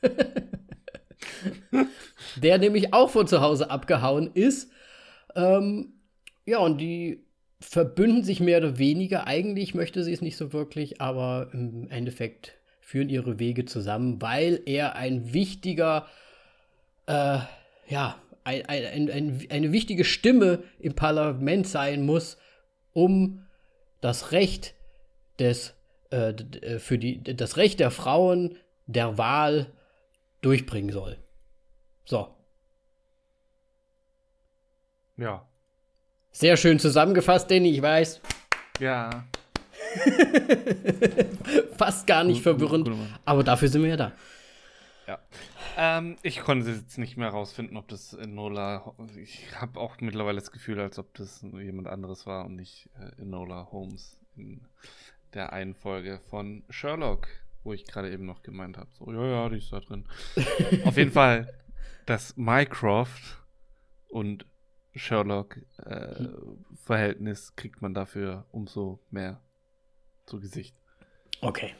[2.36, 4.70] der nämlich auch von zu Hause abgehauen ist.
[5.34, 5.94] Ähm,
[6.44, 7.24] ja, und die
[7.60, 9.26] verbünden sich mehr oder weniger.
[9.26, 14.60] Eigentlich möchte sie es nicht so wirklich, aber im Endeffekt führen ihre Wege zusammen, weil
[14.66, 16.06] er ein wichtiger,
[17.06, 17.38] äh,
[17.88, 22.36] ja, ein, ein, ein, eine wichtige Stimme im Parlament sein muss,
[22.92, 23.46] um
[24.00, 24.74] das Recht
[25.38, 25.74] des,
[26.10, 26.34] äh,
[26.78, 29.66] für die, das Recht der Frauen der Wahl
[30.40, 31.16] durchbringen soll.
[32.04, 32.34] So.
[35.16, 35.46] Ja.
[36.32, 38.20] Sehr schön zusammengefasst, Danny, ich weiß.
[38.80, 39.24] Ja.
[41.76, 42.84] Fast gar nicht Gut, gut, verwirrend.
[42.86, 43.18] guter Mann.
[43.24, 44.12] Aber dafür sind wir ja da.
[45.06, 45.18] Ja.
[45.76, 48.94] Ähm, ich konnte jetzt nicht mehr rausfinden, ob das Enola.
[49.16, 53.20] Ich habe auch mittlerweile das Gefühl, als ob das jemand anderes war und nicht äh,
[53.22, 54.66] Enola Holmes in
[55.34, 57.28] der einen Folge von Sherlock,
[57.64, 58.90] wo ich gerade eben noch gemeint habe.
[58.92, 60.06] So, ja, ja, die ist da drin.
[60.84, 61.52] Auf jeden Fall,
[62.06, 63.42] das Mycroft
[64.08, 64.46] und
[64.94, 69.40] Sherlock-Verhältnis kriegt man dafür umso mehr
[70.26, 70.76] zu Gesicht.
[71.40, 71.74] Okay.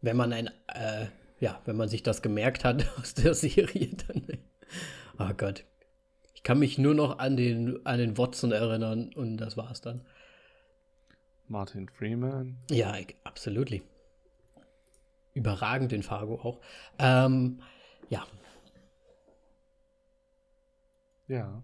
[0.00, 1.06] Wenn man ein, äh,
[1.40, 4.26] ja, wenn man sich das gemerkt hat aus der Serie, dann.
[5.18, 5.64] Oh Gott.
[6.34, 10.04] Ich kann mich nur noch an den, an den Watson erinnern und das war's dann.
[11.48, 12.58] Martin Freeman.
[12.70, 13.82] Ja, absolutely.
[15.34, 16.60] Überragend in Fargo auch.
[16.98, 17.62] Ähm,
[18.12, 18.26] ja,
[21.28, 21.62] Ja.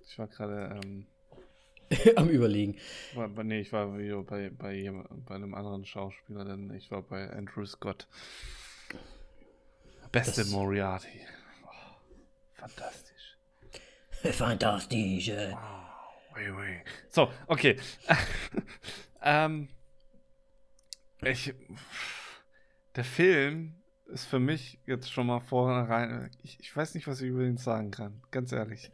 [0.00, 1.06] Ich war gerade, ähm,
[2.16, 2.78] am Überlegen.
[3.14, 7.28] war, nee, ich war wieder bei, bei, bei einem anderen Schauspieler, denn ich war bei
[7.30, 8.06] Andrew Scott.
[10.12, 11.20] Beste Das- Moriarty.
[11.64, 11.96] Oh,
[12.54, 13.38] fantastisch.
[14.32, 15.28] Fantastisch.
[15.28, 15.54] äh.
[16.36, 16.82] Ui, ui.
[17.08, 17.78] So, okay.
[19.22, 19.68] ähm,
[21.22, 21.54] ich,
[22.94, 23.79] der Film
[24.12, 26.30] ist für mich jetzt schon mal vornherein.
[26.42, 28.22] Ich, ich weiß nicht, was ich über ihn sagen kann.
[28.30, 28.90] Ganz ehrlich.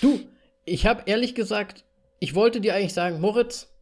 [0.00, 0.20] Du,
[0.64, 1.84] ich habe ehrlich gesagt,
[2.18, 3.72] ich wollte dir eigentlich sagen, Moritz,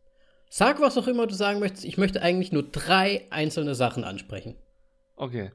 [0.49, 1.85] sag was auch immer du sagen möchtest.
[1.85, 4.57] Ich möchte eigentlich nur drei einzelne Sachen ansprechen.
[5.17, 5.51] Okay.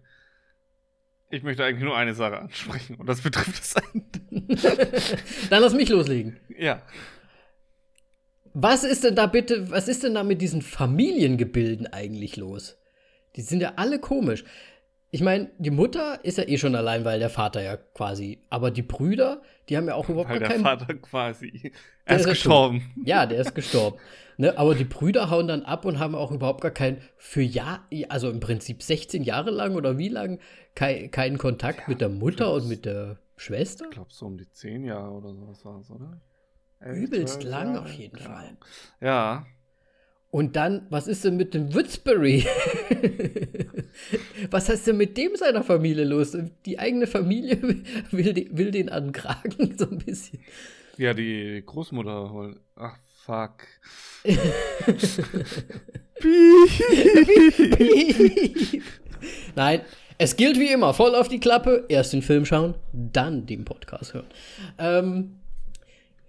[1.30, 4.58] Ich möchte eigentlich nur eine Sache ansprechen und das betrifft das Ende.
[5.50, 6.38] Dann lass mich loslegen.
[6.58, 6.82] Ja.
[8.54, 12.78] Was ist denn da bitte, was ist denn da mit diesen Familiengebilden eigentlich los?
[13.38, 14.44] Die sind ja alle komisch.
[15.14, 18.40] Ich meine, die Mutter ist ja eh schon allein, weil der Vater ja quasi.
[18.50, 20.64] Aber die Brüder, die haben ja auch überhaupt Weil gar der keinen.
[20.64, 21.52] Vater quasi.
[21.52, 21.72] Der
[22.06, 22.92] Er ist ist ja gestorben.
[23.04, 23.98] Ja, der ist gestorben.
[24.38, 27.86] Ne, aber die Brüder hauen dann ab und haben auch überhaupt gar keinen, für Jahr,
[28.10, 30.40] also im Prinzip 16 Jahre lang oder wie lang,
[30.76, 33.86] kei- keinen Kontakt mit der Mutter und mit der Schwester.
[33.90, 36.22] Ich glaube, so um die zehn Jahre oder sowas war es, oder?
[36.80, 38.24] Übelst lang auf jeden Ja.
[38.24, 38.58] Fall.
[39.02, 39.46] Ja.
[40.32, 42.46] Und dann, was ist denn mit dem Würzbury?
[44.50, 46.36] was heißt denn mit dem seiner Familie los?
[46.66, 47.62] Die eigene Familie
[48.12, 50.40] will, den- will den an den Kragen so ein bisschen.
[50.98, 52.58] Ja, die Großmutter holt.
[52.78, 53.68] Ach, fuck.
[59.56, 59.82] Nein,
[60.18, 64.14] es gilt wie immer, voll auf die Klappe, erst den Film schauen, dann den Podcast
[64.14, 64.28] hören.
[64.78, 65.41] Ähm,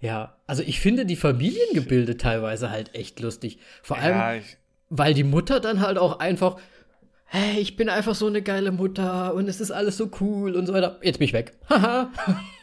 [0.03, 3.59] ja, also ich finde die Familiengebilde teilweise halt echt lustig.
[3.81, 4.41] Vor allem, Ja,
[4.89, 6.59] weil die Mutter dann halt auch einfach,
[7.23, 10.65] hey, ich bin einfach so eine geile Mutter und es ist alles so cool und
[10.65, 10.99] so weiter.
[11.03, 11.53] Jetzt bin ich weg.
[11.69, 12.11] Haha.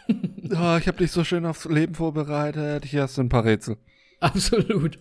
[0.09, 2.85] oh, ich habe dich so schön aufs Leben vorbereitet.
[2.85, 3.79] Hier hast du ein paar Rätsel.
[4.21, 4.99] Absolut.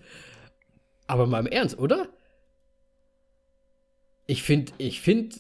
[1.08, 2.08] Aber mal im Ernst, oder?
[4.28, 5.36] Ich finde, ich finde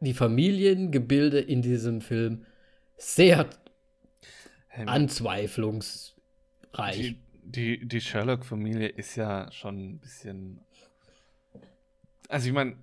[0.00, 2.46] die Familiengebilde in diesem Film
[2.96, 3.46] sehr
[4.74, 4.86] Hey,
[6.74, 7.16] anzweiflungsreich.
[7.42, 10.60] die, die, die Sherlock-Familie ist ja schon ein bisschen.
[12.28, 12.76] Also, ich meine.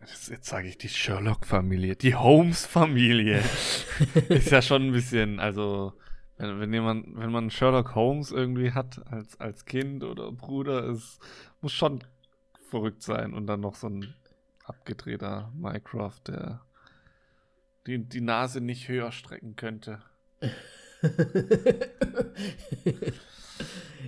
[0.00, 1.94] Jetzt sage ich die Sherlock-Familie.
[1.96, 3.42] Die Holmes-Familie
[4.28, 5.40] ist ja schon ein bisschen.
[5.40, 5.92] Also,
[6.38, 11.18] wenn, wenn, jemand, wenn man Sherlock Holmes irgendwie hat als, als Kind oder Bruder, es
[11.60, 12.02] muss schon
[12.70, 13.34] verrückt sein.
[13.34, 14.14] Und dann noch so ein
[14.64, 16.62] abgedrehter Mycroft, der
[17.86, 20.02] die, die Nase nicht höher strecken könnte.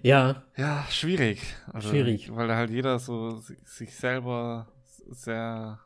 [0.02, 1.40] ja, Ja, schwierig.
[1.72, 2.34] Also, Schwierig.
[2.34, 4.68] Weil da halt jeder so si- sich selber
[5.10, 5.78] sehr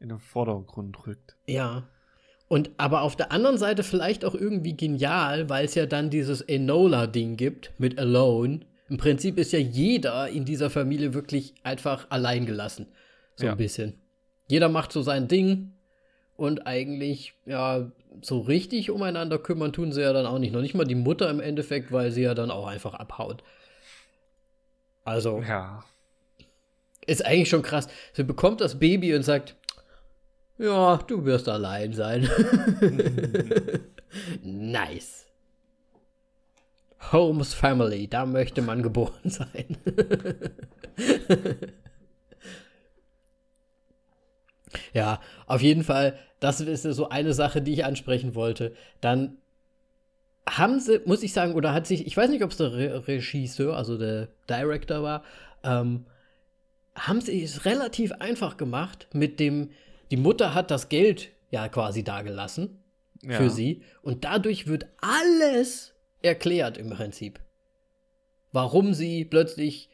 [0.00, 1.36] in den Vordergrund rückt.
[1.46, 1.88] ja.
[2.48, 6.42] Und aber auf der anderen Seite vielleicht auch irgendwie genial, weil es ja dann dieses
[6.42, 8.60] Enola-Ding gibt mit Alone.
[8.90, 12.88] Im Prinzip ist ja jeder in dieser Familie wirklich einfach allein gelassen.
[13.36, 13.52] So Ja.
[13.52, 13.94] ein bisschen.
[14.48, 15.72] Jeder macht so sein Ding
[16.36, 17.90] und eigentlich, ja,
[18.20, 20.52] so richtig umeinander kümmern tun sie ja dann auch nicht.
[20.52, 23.42] Noch nicht mal die Mutter im Endeffekt, weil sie ja dann auch einfach abhaut.
[25.04, 25.84] Also, Ja.
[27.06, 27.88] ist eigentlich schon krass.
[28.12, 29.56] Sie bekommt das Baby und sagt,
[30.58, 32.28] ja, du wirst allein sein.
[34.42, 35.26] nice.
[37.10, 39.76] Holmes Family, da möchte man geboren sein.
[44.92, 48.74] Ja, auf jeden Fall, das ist so eine Sache, die ich ansprechen wollte.
[49.00, 49.36] Dann
[50.48, 53.06] haben sie, muss ich sagen, oder hat sich, ich weiß nicht, ob es der Re
[53.06, 55.22] Regisseur, also der Director war,
[55.62, 56.06] ähm,
[56.94, 59.70] haben sie es relativ einfach gemacht mit dem,
[60.10, 62.82] die Mutter hat das Geld ja quasi dagelassen
[63.22, 63.36] ja.
[63.36, 67.40] für sie und dadurch wird alles erklärt im Prinzip.
[68.52, 69.88] Warum sie plötzlich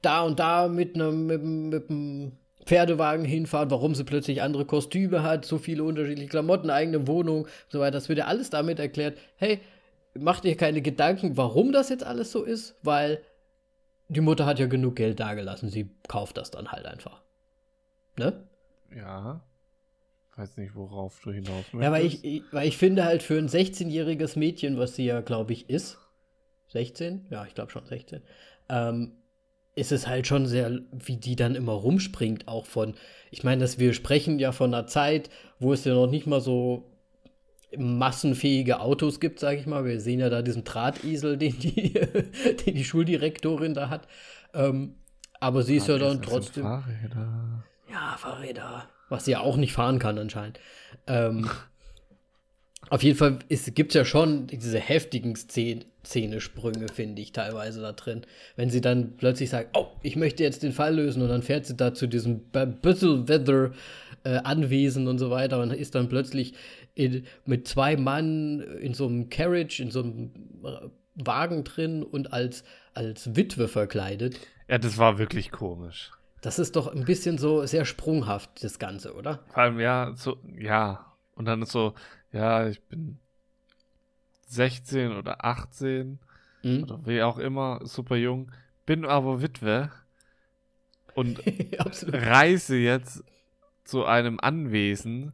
[0.00, 2.32] da und da mit einem mit, mit einem
[2.64, 7.50] Pferdewagen hinfahrt, warum sie plötzlich andere Kostüme hat, so viele unterschiedliche Klamotten, eigene Wohnung und
[7.68, 7.92] so weiter.
[7.92, 9.60] Das wird ja alles damit erklärt, hey,
[10.14, 13.20] mach dir keine Gedanken, warum das jetzt alles so ist, weil
[14.08, 17.22] die Mutter hat ja genug Geld dagelassen, sie kauft das dann halt einfach.
[18.16, 18.44] Ne?
[18.94, 19.40] Ja.
[20.36, 21.82] Weiß nicht, worauf du hinaus möchtest.
[21.82, 25.20] Ja, weil ich, ich, weil ich finde halt für ein 16-jähriges Mädchen, was sie ja,
[25.20, 25.98] glaube ich, ist,
[26.68, 27.26] 16?
[27.30, 28.22] Ja, ich glaube schon 16,
[28.68, 29.12] ähm,
[29.74, 32.94] ist es halt schon sehr, wie die dann immer rumspringt, auch von,
[33.30, 36.40] ich meine, dass wir sprechen ja von einer Zeit, wo es ja noch nicht mal
[36.40, 36.92] so
[37.76, 39.84] massenfähige Autos gibt, sage ich mal.
[39.84, 44.08] Wir sehen ja da diesen Drahtesel, den die, den die Schuldirektorin da hat.
[44.52, 44.96] Ähm,
[45.40, 46.64] aber sie ist ja dann trotzdem.
[46.64, 47.64] Fahrräder.
[47.90, 48.88] Ja, Fahrräder.
[49.08, 50.60] Was sie ja auch nicht fahren kann anscheinend.
[51.06, 51.50] Ähm,
[52.92, 57.92] auf jeden Fall gibt es ja schon diese heftigen Szen Szenesprünge, finde ich, teilweise da
[57.92, 58.20] drin.
[58.56, 61.64] Wenn sie dann plötzlich sagt, oh, ich möchte jetzt den Fall lösen und dann fährt
[61.64, 63.70] sie da zu diesem Weather
[64.24, 66.52] äh, Anwesen und so weiter und ist dann plötzlich
[66.94, 70.30] in, mit zwei Mann in so einem Carriage, in so einem
[70.62, 72.62] äh, Wagen drin und als,
[72.92, 74.38] als Witwe verkleidet.
[74.68, 76.10] Ja, das war wirklich komisch.
[76.42, 79.38] Das ist doch ein bisschen so sehr sprunghaft, das Ganze, oder?
[79.54, 81.06] Vor allem, ja, so, ja.
[81.34, 81.94] Und dann ist so,
[82.32, 83.18] ja, ich bin
[84.46, 86.18] 16 oder 18
[86.62, 86.82] mhm.
[86.82, 88.50] oder wie auch immer, super jung,
[88.86, 89.90] bin aber Witwe
[91.14, 91.40] und
[92.12, 93.24] reise jetzt
[93.84, 95.32] zu einem Anwesen,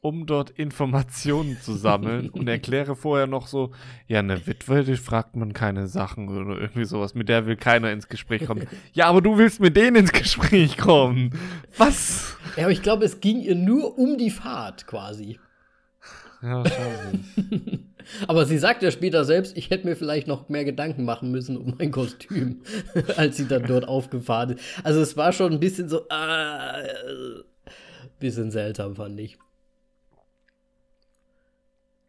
[0.00, 3.72] um dort Informationen zu sammeln und erkläre vorher noch so,
[4.06, 7.90] ja, eine Witwe, die fragt man keine Sachen oder irgendwie sowas, mit der will keiner
[7.90, 8.66] ins Gespräch kommen.
[8.92, 11.30] ja, aber du willst mit denen ins Gespräch kommen.
[11.78, 12.36] Was?
[12.56, 15.38] Ja, aber ich glaube, es ging ihr nur um die Fahrt quasi.
[16.44, 16.62] Ja,
[18.28, 21.56] aber sie sagt ja später selbst, ich hätte mir vielleicht noch mehr Gedanken machen müssen
[21.56, 22.62] um mein Kostüm,
[23.16, 24.62] als sie dann dort aufgefahren ist.
[24.84, 27.42] Also es war schon ein bisschen so, äh,
[28.18, 29.38] bisschen seltsam, fand ich.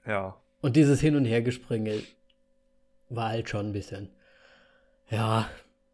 [0.05, 0.35] Ja.
[0.59, 2.03] Und dieses Hin- und Hergespringe
[3.07, 4.09] war halt schon ein bisschen.
[5.09, 5.49] Ja,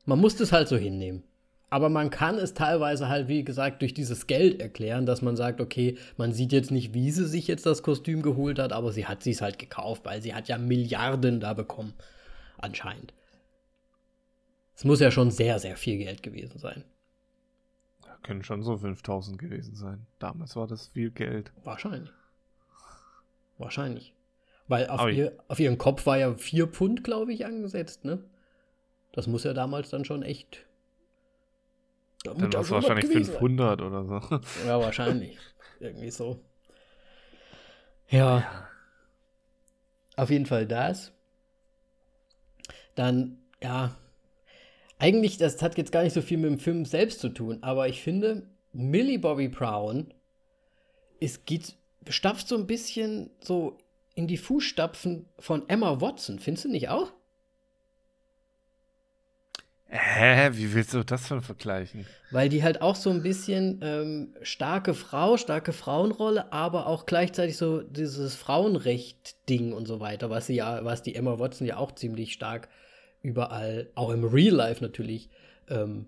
[0.06, 1.24] man musste es halt so hinnehmen.
[1.72, 5.62] Aber man kann es teilweise halt, wie gesagt, durch dieses Geld erklären, dass man sagt,
[5.62, 9.08] okay, man sieht jetzt nicht, wie sie sich jetzt das Kostüm geholt hat, aber sie
[9.08, 11.94] hat es halt gekauft, weil sie hat ja Milliarden da bekommen.
[12.58, 13.14] Anscheinend.
[14.76, 16.84] Es muss ja schon sehr, sehr viel Geld gewesen sein.
[18.06, 20.06] Ja, können schon so 5000 gewesen sein.
[20.20, 21.54] Damals war das viel Geld.
[21.64, 22.12] Wahrscheinlich.
[23.58, 24.14] Wahrscheinlich.
[24.68, 28.20] Weil auf, ihr, auf ihren Kopf war ja vier Pfund, glaube ich, angesetzt, ne?
[29.14, 30.66] Das muss ja damals dann schon echt.
[32.24, 33.88] Da dann war es wahrscheinlich 500 sein.
[33.88, 34.40] oder so.
[34.68, 35.38] Ja, wahrscheinlich.
[35.80, 36.40] Irgendwie so.
[38.10, 38.40] Ja.
[38.40, 38.68] ja.
[40.16, 41.12] Auf jeden Fall das.
[42.96, 43.96] Dann, ja.
[45.00, 47.88] Eigentlich, das hat jetzt gar nicht so viel mit dem Film selbst zu tun, aber
[47.88, 50.14] ich finde, Millie Bobby Brown
[51.22, 51.76] es geht
[52.10, 53.78] stapft so ein bisschen so
[54.16, 57.14] in die Fußstapfen von Emma Watson, findest du nicht auch?
[59.94, 62.06] Hä, wie willst du das denn vergleichen?
[62.32, 67.58] Weil die halt auch so ein bisschen ähm, starke Frau, starke Frauenrolle, aber auch gleichzeitig
[67.58, 71.94] so dieses Frauenrecht-Ding und so weiter, was sie ja, was die Emma Watson ja auch
[71.94, 72.70] ziemlich stark
[73.22, 75.30] überall, auch im Real Life natürlich,
[75.68, 76.06] ähm,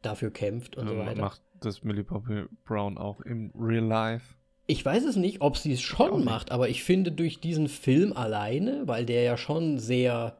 [0.00, 1.20] dafür kämpft und ähm, so weiter.
[1.20, 4.36] Macht das Millie Bobby Brown auch im Real Life?
[4.66, 8.14] Ich weiß es nicht, ob sie es schon macht, aber ich finde durch diesen Film
[8.14, 10.38] alleine, weil der ja schon sehr,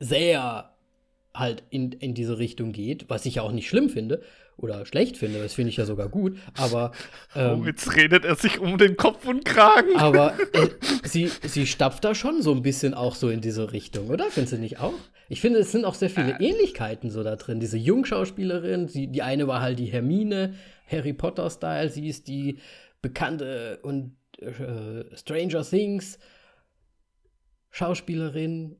[0.00, 0.72] sehr
[1.34, 4.22] halt in, in diese Richtung geht, was ich ja auch nicht schlimm finde
[4.56, 6.92] oder schlecht finde, das finde ich ja sogar gut, aber
[7.36, 9.96] ähm, oh, jetzt redet er sich um den Kopf und Kragen.
[9.96, 10.68] Aber äh,
[11.04, 14.24] sie, sie stapft da schon so ein bisschen auch so in diese Richtung, oder?
[14.30, 14.94] Findest du nicht auch?
[15.28, 16.48] Ich finde, es sind auch sehr viele äh.
[16.48, 17.60] Ähnlichkeiten so da drin.
[17.60, 20.54] Diese Jungschauspielerin, sie, die eine war halt die Hermine,
[20.90, 22.58] Harry Potter-Style, sie ist die
[23.02, 26.18] bekannte und äh, Stranger Things
[27.70, 28.76] Schauspielerin.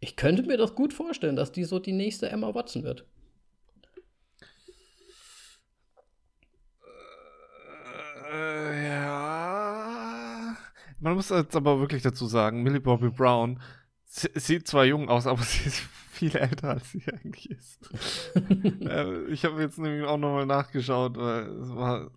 [0.00, 3.04] Ich könnte mir das gut vorstellen, dass die so die nächste Emma Watson wird.
[8.30, 10.56] Äh, ja.
[11.00, 13.60] Man muss jetzt aber wirklich dazu sagen, Millie Bobby Brown
[14.10, 15.80] Sie, sieht zwar jung aus, aber sie ist
[16.10, 17.90] viel älter, als sie eigentlich ist.
[18.80, 22.10] äh, ich habe jetzt nämlich auch nochmal nachgeschaut, weil es war.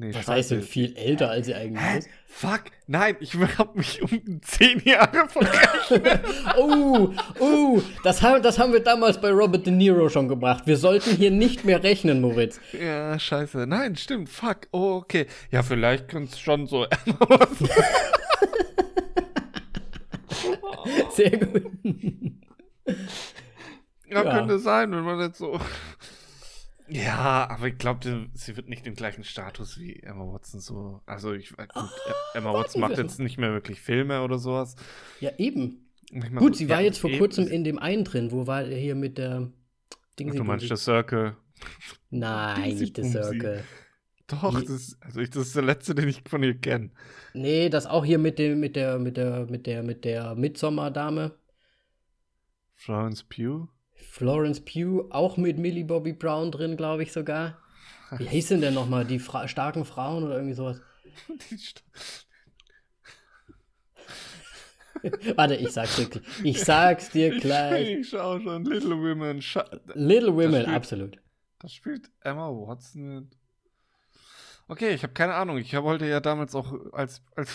[0.00, 1.98] Nee, Was heißt denn viel älter, als sie eigentlich Hä?
[1.98, 2.08] ist?
[2.28, 6.20] Fuck, nein, ich habe mich um zehn Jahre verrechnet.
[6.56, 10.68] oh, oh, das haben, das haben wir damals bei Robert De Niro schon gebracht.
[10.68, 12.60] Wir sollten hier nicht mehr rechnen, Moritz.
[12.80, 13.66] Ja, scheiße.
[13.66, 14.68] Nein, stimmt, fuck.
[14.70, 15.26] Oh, okay.
[15.50, 16.86] Ja, vielleicht könnte es schon so.
[21.10, 21.72] Sehr gut.
[24.06, 25.58] Ja, ja, könnte sein, wenn man jetzt so.
[26.90, 31.00] Ja, aber ich glaube, sie wird nicht den gleichen Status wie Emma Watson so.
[31.06, 31.88] Also ich gut, oh,
[32.34, 34.74] Emma Watson macht jetzt nicht mehr wirklich Filme oder sowas.
[35.20, 35.90] Ja, eben.
[36.36, 38.94] Gut, sie ja, war jetzt vor kurzem in dem einen drin, wo war er hier
[38.94, 39.52] mit der
[40.18, 41.36] Ding Du meinst der Circle?
[42.10, 43.64] Nein, nicht der Circle.
[44.26, 46.90] Doch, das, also ich, das ist der letzte, den ich von ihr kenne.
[47.32, 51.32] Nee, das auch hier mit dem, mit der, mit der, mit der, mit der Midsommar-Dame.
[52.74, 53.68] Florence Pugh?
[54.18, 57.56] Florence Pugh, auch mit Millie Bobby Brown drin, glaube ich sogar.
[58.16, 59.04] Wie hieß denn denn nochmal?
[59.04, 60.80] Die Fra starken Frauen oder irgendwie sowas?
[65.36, 66.08] Warte, ich sag's dir,
[66.42, 67.90] ich sag's dir gleich.
[67.90, 69.40] Ich, ich schau schon Little Women.
[69.94, 71.20] Little Women, das spielt, absolut.
[71.60, 73.38] Das spielt Emma Watson mit.
[74.70, 75.56] Okay, ich habe keine Ahnung.
[75.56, 77.50] Ich wollte ja damals auch als, als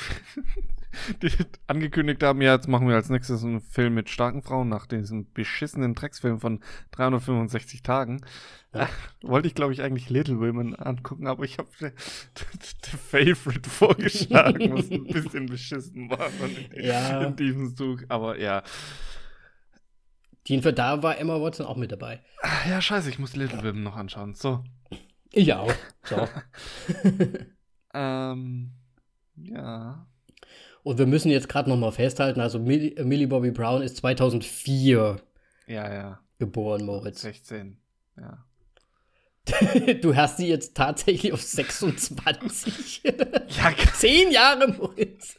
[1.22, 1.30] die
[1.68, 5.32] angekündigt haben, ja, jetzt machen wir als nächstes einen Film mit starken Frauen nach diesem
[5.32, 6.60] beschissenen Drecksfilm von
[6.92, 8.22] 365 Tagen.
[8.74, 8.90] Ja.
[9.22, 14.90] Wollte ich, glaube ich, eigentlich Little Women angucken, aber ich habe The Favorite vorgeschlagen, was
[14.90, 16.30] ein bisschen beschissen war
[16.72, 17.26] in, ja.
[17.26, 18.06] in diesem Zug.
[18.10, 18.64] Aber ja.
[20.48, 22.22] Jedenfalls da war Emma Watson auch mit dabei.
[22.42, 24.34] Ah, ja, scheiße, ich muss Little Women noch anschauen.
[24.34, 24.64] So.
[25.34, 25.74] Ich auch.
[26.04, 26.28] So.
[27.94, 28.72] ähm,
[29.36, 30.08] ja.
[30.84, 33.98] Und wir müssen jetzt gerade noch mal festhalten, also Millie, äh, Millie Bobby Brown ist
[33.98, 35.18] 2004
[35.68, 36.20] ja, ja.
[36.38, 37.22] geboren, Moritz.
[37.22, 37.78] 16,
[38.18, 38.46] ja.
[40.02, 43.02] du hast sie jetzt tatsächlich auf 26.
[43.04, 45.36] ja, zehn Jahre, Moritz.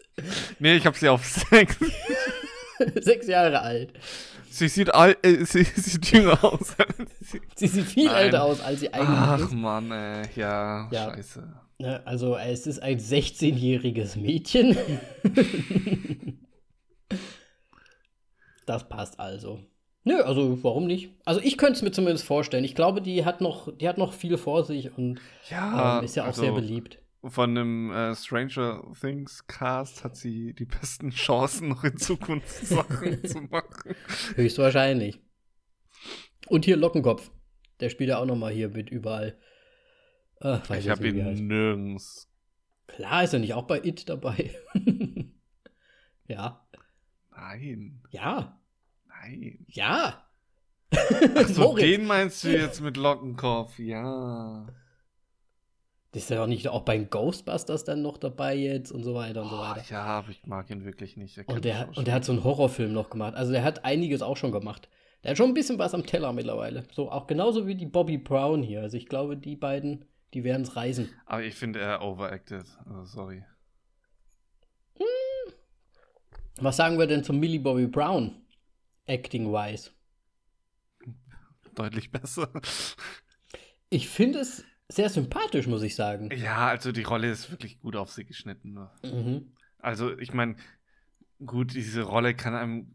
[0.58, 1.76] Nee, ich habe sie auf sechs.
[3.00, 3.92] sechs Jahre alt.
[4.54, 6.76] Sie sieht, alt, äh, sie sieht jünger aus.
[7.56, 8.26] sie sieht viel Nein.
[8.26, 9.46] älter aus, als sie eigentlich Ach, ist.
[9.48, 10.28] Ach Mann, ey.
[10.36, 11.52] Ja, ja, scheiße.
[12.04, 14.76] Also, es ist ein 16-jähriges Mädchen.
[18.64, 19.58] das passt also.
[20.04, 21.10] Nö, also warum nicht?
[21.24, 22.62] Also ich könnte es mir zumindest vorstellen.
[22.62, 25.18] Ich glaube, die hat noch, die hat noch viel vor sich und
[25.50, 30.16] ja, ähm, ist ja auch also, sehr beliebt von einem äh, Stranger Things Cast hat
[30.16, 33.94] sie die besten Chancen, noch in Zukunft Sachen zu machen.
[34.34, 35.20] Höchstwahrscheinlich.
[36.48, 37.30] Und hier Lockenkopf.
[37.80, 39.38] Der spielt ja auch noch mal hier mit überall.
[40.40, 42.30] Ach, ich habe ihn nirgends.
[42.86, 44.54] Klar ist er nicht auch bei It dabei.
[46.26, 46.66] ja.
[47.30, 48.02] Nein.
[48.10, 48.60] Ja.
[49.08, 49.64] Nein.
[49.68, 50.28] Ja.
[51.34, 54.66] Achso, den meinst du jetzt mit Lockenkopf, ja.
[56.14, 59.48] Ist ja auch nicht auch bei Ghostbusters dann noch dabei jetzt und so weiter und
[59.48, 59.82] so weiter.
[59.90, 61.36] ja, ich mag ihn wirklich nicht.
[61.48, 63.34] Und der, und der hat so einen Horrorfilm noch gemacht.
[63.34, 64.88] Also der hat einiges auch schon gemacht.
[65.24, 66.84] Der hat schon ein bisschen was am Teller mittlerweile.
[66.92, 68.82] So auch genauso wie die Bobby Brown hier.
[68.82, 70.04] Also ich glaube, die beiden,
[70.34, 71.08] die werden es reisen.
[71.26, 72.64] Aber ich finde er overacted.
[72.86, 73.44] Also sorry.
[74.96, 75.54] Hm.
[76.60, 78.36] Was sagen wir denn zum Millie Bobby Brown?
[79.06, 79.90] Acting-wise.
[81.74, 82.48] Deutlich besser.
[83.90, 86.30] Ich finde es sehr sympathisch, muss ich sagen.
[86.36, 88.74] Ja, also die Rolle ist wirklich gut auf sie geschnitten.
[88.74, 88.90] Ne?
[89.02, 89.52] Mhm.
[89.78, 90.56] Also ich meine,
[91.44, 92.86] gut, diese Rolle kann einem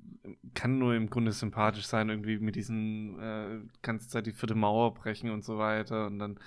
[0.54, 4.94] kann nur im Grunde sympathisch sein, irgendwie mit diesen äh, ganze Zeit die vierte Mauer
[4.94, 6.40] brechen und so weiter und dann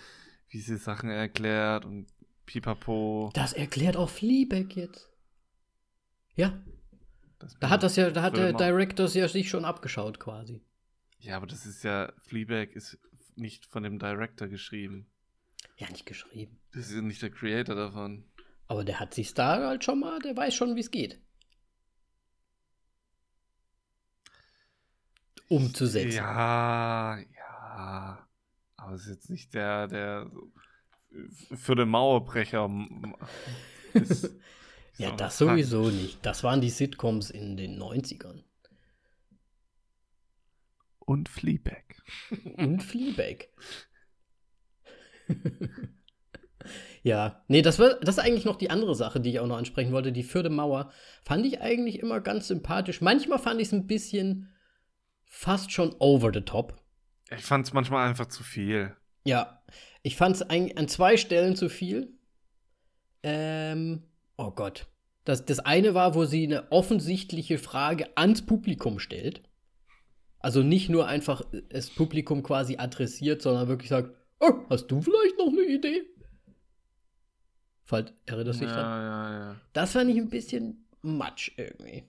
[0.49, 2.07] wie sie Sachen erklärt und
[2.47, 3.31] pipapo.
[3.35, 5.09] Das erklärt auch Fleabag jetzt.
[6.35, 6.63] Ja.
[7.59, 10.61] Da hat das ja, da hat der Director ja sich schon abgeschaut quasi.
[11.19, 12.99] Ja, aber das ist ja, Fleabag ist
[13.35, 15.07] nicht von dem Director geschrieben.
[15.83, 16.61] Ja, nicht geschrieben.
[16.73, 18.25] Das ist ja nicht der Creator davon.
[18.69, 21.21] Aber der hat sich da halt schon mal, der weiß schon, wie es geht.
[25.49, 26.13] Umzusetzen.
[26.13, 28.29] Ja, ja.
[28.77, 30.31] Aber es ist jetzt nicht der, der
[31.53, 32.71] für den Mauerbrecher
[33.93, 34.31] ist.
[34.99, 36.25] ja, das sowieso nicht.
[36.25, 38.45] Das waren die Sitcoms in den 90ern.
[41.01, 41.97] Und Fleabag.
[42.57, 43.49] Und Fleabag.
[47.03, 49.57] ja, nee, das, war, das ist eigentlich noch die andere Sache, die ich auch noch
[49.57, 50.13] ansprechen wollte.
[50.13, 50.91] Die vierte Mauer
[51.23, 53.01] fand ich eigentlich immer ganz sympathisch.
[53.01, 54.53] Manchmal fand ich es ein bisschen
[55.25, 56.83] fast schon over the top.
[57.31, 58.95] Ich fand es manchmal einfach zu viel.
[59.25, 59.63] Ja,
[60.03, 62.19] ich fand es an zwei Stellen zu viel.
[63.23, 64.03] Ähm,
[64.37, 64.87] oh Gott.
[65.25, 69.43] Das, das eine war, wo sie eine offensichtliche Frage ans Publikum stellt.
[70.41, 74.11] Also nicht nur einfach das Publikum quasi adressiert, sondern wirklich sagt,
[74.71, 76.05] hast du vielleicht noch eine Idee?
[77.85, 79.03] Falls erinnerst du dich ja, dran?
[79.03, 79.61] ja, ja.
[79.73, 82.05] Das fand ich ein bisschen matsch irgendwie.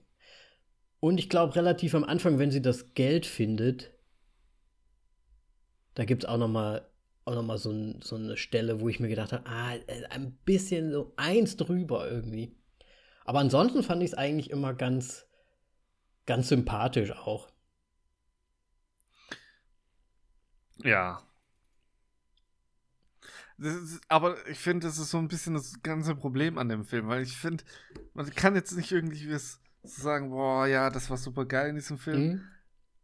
[1.00, 3.92] Und ich glaube, relativ am Anfang, wenn sie das Geld findet,
[5.94, 6.88] da gibt es auch noch mal,
[7.24, 10.04] auch noch mal so, ein, so eine Stelle, wo ich mir gedacht habe, ah, äh,
[10.10, 12.56] ein bisschen so eins drüber irgendwie.
[13.24, 15.26] Aber ansonsten fand ich es eigentlich immer ganz,
[16.26, 17.48] ganz sympathisch auch.
[20.82, 21.22] Ja.
[23.58, 27.08] Ist, aber ich finde, das ist so ein bisschen das ganze Problem an dem Film,
[27.08, 27.62] weil ich finde,
[28.12, 31.98] man kann jetzt nicht irgendwie was sagen, boah, ja, das war super geil in diesem
[31.98, 32.20] Film.
[32.20, 32.42] Mhm.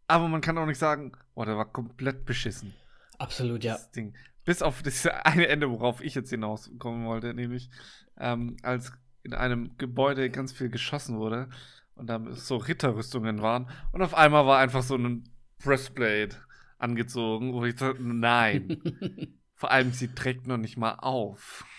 [0.08, 2.74] Aber man kann auch nicht sagen, boah, der war komplett beschissen.
[3.18, 3.74] Absolut, ja.
[3.74, 4.14] Das Ding.
[4.44, 7.70] Bis auf das eine Ende, worauf ich jetzt hinauskommen wollte, nämlich
[8.18, 8.92] ähm, als
[9.22, 11.48] in einem Gebäude ganz viel geschossen wurde
[11.94, 15.28] und da so Ritterrüstungen waren und auf einmal war einfach so ein
[15.62, 16.36] Breastplate
[16.78, 18.82] angezogen, wo ich dachte, nein.
[19.60, 21.66] Vor allem, sie trägt noch nicht mal auf.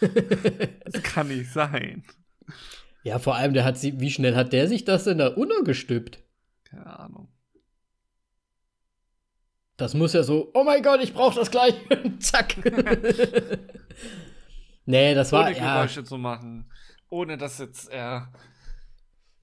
[0.00, 2.04] Das kann nicht sein.
[3.02, 6.24] Ja, vor allem, der hat sie, wie schnell hat der sich das denn da untergestülpt?
[6.64, 7.28] Keine Ahnung.
[9.76, 11.74] Das muss ja so, oh mein Gott, ich brauch das gleich.
[12.18, 12.56] Zack.
[14.86, 15.74] nee, das war Ohne ja.
[15.74, 16.72] Geräusche zu machen.
[17.10, 18.32] Ohne dass jetzt er.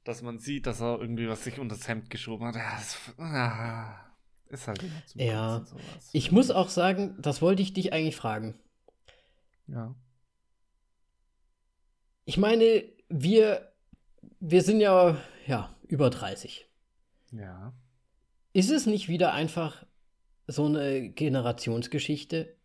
[0.05, 2.55] Dass man sieht, dass er irgendwie was sich unter das Hemd geschoben hat.
[2.55, 4.06] Ja, das, ah,
[4.49, 5.65] ist halt immer zu Ja.
[5.65, 6.09] sowas.
[6.13, 8.55] Ich muss auch sagen, das wollte ich dich eigentlich fragen.
[9.67, 9.95] Ja.
[12.25, 13.71] Ich meine, wir,
[14.39, 16.67] wir sind ja, ja, über 30.
[17.31, 17.73] Ja.
[18.53, 19.85] Ist es nicht wieder einfach
[20.47, 22.55] so eine Generationsgeschichte,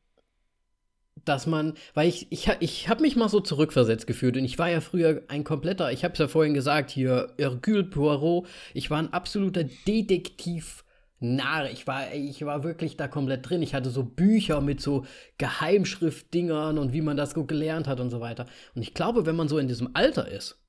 [1.24, 4.70] dass man, weil ich, ich, ich habe mich mal so zurückversetzt gefühlt und ich war
[4.70, 8.98] ja früher ein kompletter, ich habe es ja vorhin gesagt, hier Hercule Poirot, ich war
[8.98, 10.84] ein absoluter Detektiv.
[11.22, 13.62] Narr, ich war, ich war wirklich da komplett drin.
[13.62, 15.06] Ich hatte so Bücher mit so
[15.38, 18.46] Geheimschriftdingern und wie man das so gelernt hat und so weiter.
[18.74, 20.62] Und ich glaube, wenn man so in diesem Alter ist,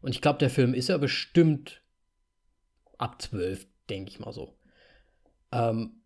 [0.00, 1.82] und ich glaube, der Film ist ja bestimmt
[2.98, 4.58] ab 12, denke ich mal so.
[5.52, 6.02] Ähm,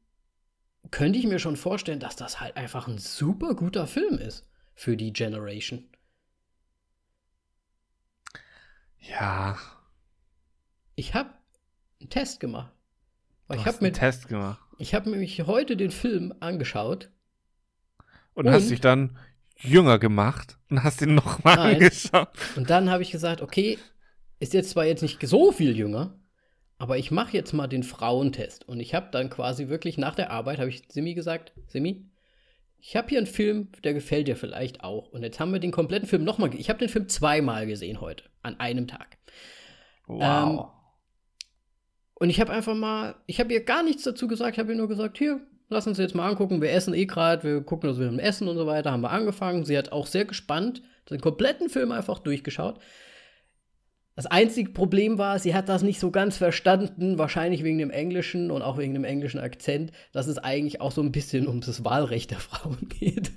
[0.90, 4.96] könnte ich mir schon vorstellen, dass das halt einfach ein super guter Film ist für
[4.96, 5.88] die Generation.
[8.98, 9.58] Ja.
[10.94, 11.30] Ich habe
[12.00, 12.75] einen Test gemacht.
[13.48, 14.60] Weil Du ich habe mir, Test gemacht.
[14.78, 17.10] ich hab mir mich heute den Film angeschaut.
[18.34, 18.52] Und, Und?
[18.52, 19.16] hast dich dann
[19.56, 22.28] jünger gemacht und hast ihn nochmal angeschaut.
[22.56, 23.78] Und dann habe ich gesagt, okay,
[24.38, 26.18] ist jetzt zwar jetzt nicht so viel jünger,
[26.78, 28.68] aber ich mache jetzt mal den Frauentest.
[28.68, 32.04] Und ich habe dann quasi wirklich nach der Arbeit, habe ich Simi gesagt, Simi,
[32.78, 35.08] ich habe hier einen Film, der gefällt dir vielleicht auch.
[35.08, 38.24] Und jetzt haben wir den kompletten Film nochmal, ich habe den Film zweimal gesehen heute,
[38.42, 39.16] an einem Tag.
[40.06, 40.70] Wow.
[42.18, 44.78] Und ich habe einfach mal, ich habe ihr gar nichts dazu gesagt, ich habe ihr
[44.78, 47.98] nur gesagt, hier, lass uns jetzt mal angucken, wir essen eh gerade, wir gucken, dass
[47.98, 49.64] wir im Essen und so weiter, haben wir angefangen.
[49.64, 52.80] Sie hat auch sehr gespannt den kompletten Film einfach durchgeschaut.
[54.16, 58.50] Das einzige Problem war, sie hat das nicht so ganz verstanden, wahrscheinlich wegen dem Englischen
[58.50, 61.84] und auch wegen dem englischen Akzent, dass es eigentlich auch so ein bisschen um das
[61.84, 63.30] Wahlrecht der Frauen geht.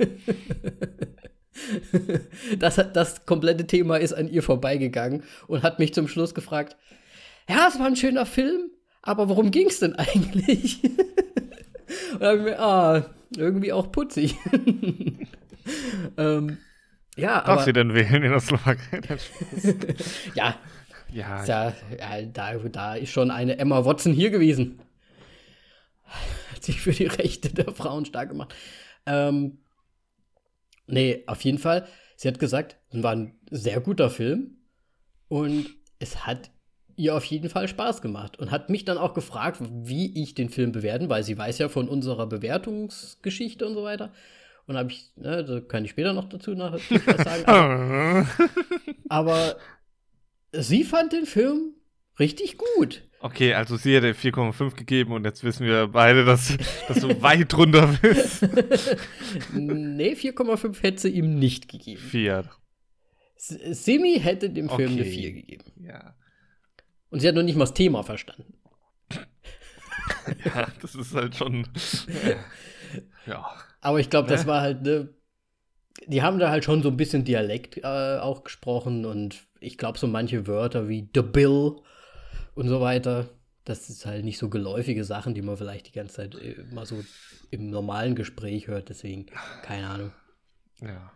[2.59, 6.77] das, das komplette Thema ist an ihr vorbeigegangen und hat mich zum Schluss gefragt,
[7.49, 8.69] ja, es war ein schöner Film,
[9.01, 10.83] aber worum ging es denn eigentlich?
[12.13, 14.35] und dann ich mir, ah, irgendwie auch putzig.
[16.17, 16.57] ähm,
[17.15, 19.01] ja, Darf aber sie denn wählen in der Slowakei?
[20.35, 20.55] ja,
[21.11, 24.79] ja, ja, ja da, da ist schon eine Emma Watson hier gewesen.
[26.53, 28.53] Hat sich für die Rechte der Frauen stark gemacht.
[29.07, 29.57] Ähm,
[30.85, 31.87] nee, auf jeden Fall.
[32.15, 34.57] Sie hat gesagt, es war ein sehr guter Film
[35.29, 36.51] und es hat
[36.99, 40.49] ihr auf jeden Fall Spaß gemacht und hat mich dann auch gefragt, wie ich den
[40.49, 44.11] Film bewerten, weil sie weiß ja von unserer Bewertungsgeschichte und so weiter.
[44.67, 46.87] Und habe ich, ne, da kann ich später noch dazu noch was
[47.23, 47.45] sagen.
[47.45, 48.27] Aber,
[49.09, 49.55] aber
[50.51, 51.73] sie fand den Film
[52.19, 53.03] richtig gut.
[53.21, 56.55] Okay, also sie hätte 4,5 gegeben und jetzt wissen wir beide, dass,
[56.87, 58.43] dass du weit drunter bist.
[59.53, 61.99] nee, 4,5 hätte sie ihm nicht gegeben.
[62.01, 62.45] 4.
[63.35, 65.09] S- Simi hätte dem Film eine Okay.
[65.11, 65.63] 4 gegeben.
[65.81, 66.15] Ja.
[67.09, 68.53] Und sie hat noch nicht mal das Thema verstanden.
[70.45, 71.67] ja, das ist halt schon.
[72.23, 72.35] äh,
[73.25, 73.45] ja.
[73.81, 75.09] Aber ich glaube, das war halt, ne,
[76.07, 79.97] die haben da halt schon so ein bisschen Dialekt äh, auch gesprochen und ich glaube,
[79.97, 81.77] so manche Wörter wie The Bill
[82.55, 83.29] und so weiter,
[83.65, 86.85] das ist halt nicht so geläufige Sachen, die man vielleicht die ganze Zeit äh, mal
[86.85, 87.03] so
[87.51, 89.27] im normalen Gespräch hört, deswegen,
[89.63, 90.11] keine Ahnung.
[90.81, 91.11] Ja.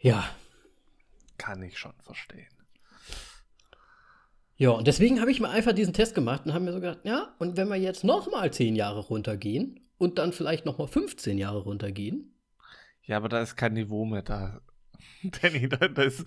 [0.00, 0.24] Ja,
[1.36, 2.48] kann ich schon verstehen.
[4.60, 6.98] Ja, und deswegen habe ich mir einfach diesen Test gemacht und habe mir so gedacht,
[7.04, 10.86] ja, und wenn wir jetzt noch mal 10 Jahre runtergehen und dann vielleicht noch mal
[10.86, 12.34] 15 Jahre runtergehen.
[13.02, 14.60] Ja, aber da ist kein Niveau mehr da.
[15.42, 16.24] Danny, da, da ist,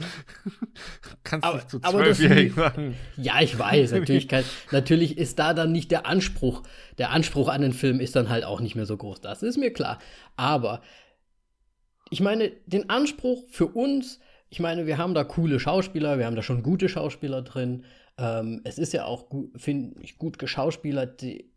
[1.23, 2.95] kannst Aber- nicht zu aber das- zwölfjährigen sagen.
[3.17, 6.63] Ja, ich weiß, natürlich, kann, natürlich ist da dann nicht der Anspruch.
[6.97, 9.21] Der Anspruch an den Film ist dann halt auch nicht mehr so groß.
[9.21, 9.99] Das ist mir klar.
[10.37, 10.81] Aber
[12.09, 14.19] ich meine, den Anspruch für uns,
[14.49, 17.85] ich meine, wir haben da coole Schauspieler, wir haben da schon gute Schauspieler drin.
[18.17, 21.21] Ähm, es ist ja auch, finde ich, gut geschauspielert.
[21.21, 21.51] Die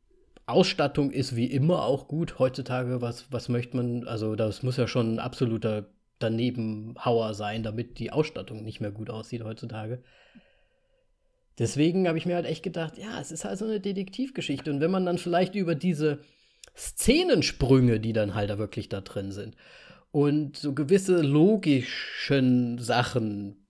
[0.47, 2.39] Ausstattung ist wie immer auch gut.
[2.39, 5.89] Heutzutage, was, was möchte man, also das muss ja schon ein absoluter
[6.19, 10.03] Danebenhauer sein, damit die Ausstattung nicht mehr gut aussieht heutzutage.
[11.59, 14.71] Deswegen habe ich mir halt echt gedacht, ja, es ist halt so eine Detektivgeschichte.
[14.71, 16.21] Und wenn man dann vielleicht über diese
[16.77, 19.57] Szenensprünge, die dann halt da wirklich da drin sind,
[20.13, 23.66] und so gewisse logischen Sachen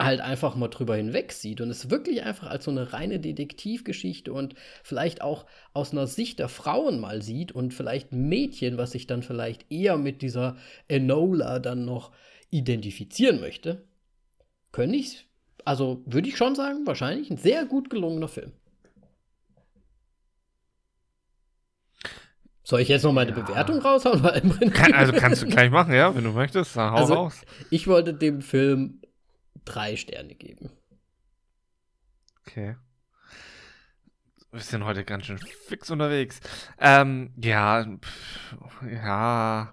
[0.00, 4.32] halt einfach mal drüber hinweg sieht und es wirklich einfach als so eine reine Detektivgeschichte
[4.32, 9.06] und vielleicht auch aus einer Sicht der Frauen mal sieht und vielleicht Mädchen, was sich
[9.06, 10.56] dann vielleicht eher mit dieser
[10.88, 12.12] Enola dann noch
[12.50, 13.84] identifizieren möchte,
[14.72, 15.28] könnte ich,
[15.64, 18.52] also würde ich schon sagen, wahrscheinlich ein sehr gut gelungener Film.
[22.62, 23.40] Soll ich jetzt noch meine Ja.
[23.40, 24.22] Bewertung raushauen?
[24.72, 26.76] Kann, also kannst du gleich machen, ja, wenn du möchtest.
[26.76, 27.40] Dann hau Also- raus.
[27.70, 29.00] Ich wollte dem Film
[29.64, 30.70] drei Sterne geben.
[32.46, 32.76] Okay.
[34.52, 36.40] Wir sind heute ganz schön fix unterwegs.
[36.78, 38.56] Ähm, ja, pff,
[38.90, 39.72] ja.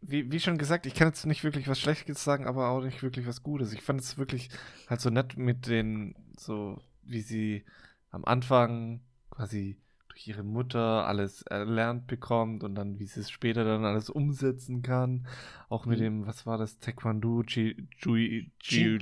[0.00, 3.02] Wie, wie schon gesagt, ich kann jetzt nicht wirklich was Schlechtes sagen, aber auch nicht
[3.02, 3.72] wirklich was Gutes.
[3.72, 4.48] Ich fand es wirklich
[4.88, 7.64] halt so nett mit den, so wie sie
[8.10, 9.76] am Anfang quasi
[10.16, 14.80] durch ihre Mutter alles erlernt bekommt und dann, wie sie es später dann alles umsetzen
[14.80, 15.26] kann.
[15.68, 16.02] Auch mit Mhm.
[16.04, 18.96] dem, was war das, Taekwondo, Jiu-Jitsu.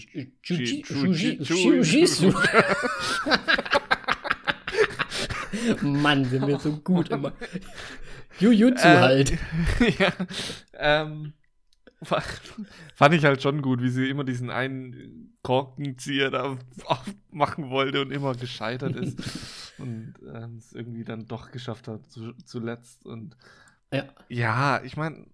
[5.82, 7.32] Mann, sind wir so gut immer.
[8.40, 9.32] Jujutsu Äh, halt.
[9.98, 10.12] ja,
[10.76, 11.32] ähm,
[12.94, 16.56] fand ich halt schon gut, wie sie immer diesen einen Korkenzieher da
[17.30, 22.32] machen wollte und immer gescheitert ist und ähm, es irgendwie dann doch geschafft hat zu,
[22.44, 23.36] zuletzt und
[23.92, 24.04] Ja.
[24.28, 25.26] ja, ich meine,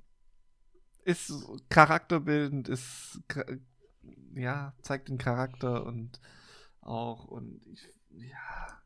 [1.04, 1.32] ist
[1.68, 3.20] charakterbildend, ist
[4.34, 6.20] ja, zeigt den Charakter und
[6.80, 8.82] auch und ich ja,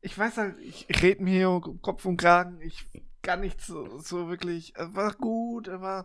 [0.00, 2.86] ich weiß halt, ich rede mir hier Kopf und Kragen, ich
[3.22, 6.04] kann nicht so, so wirklich, er war gut, er war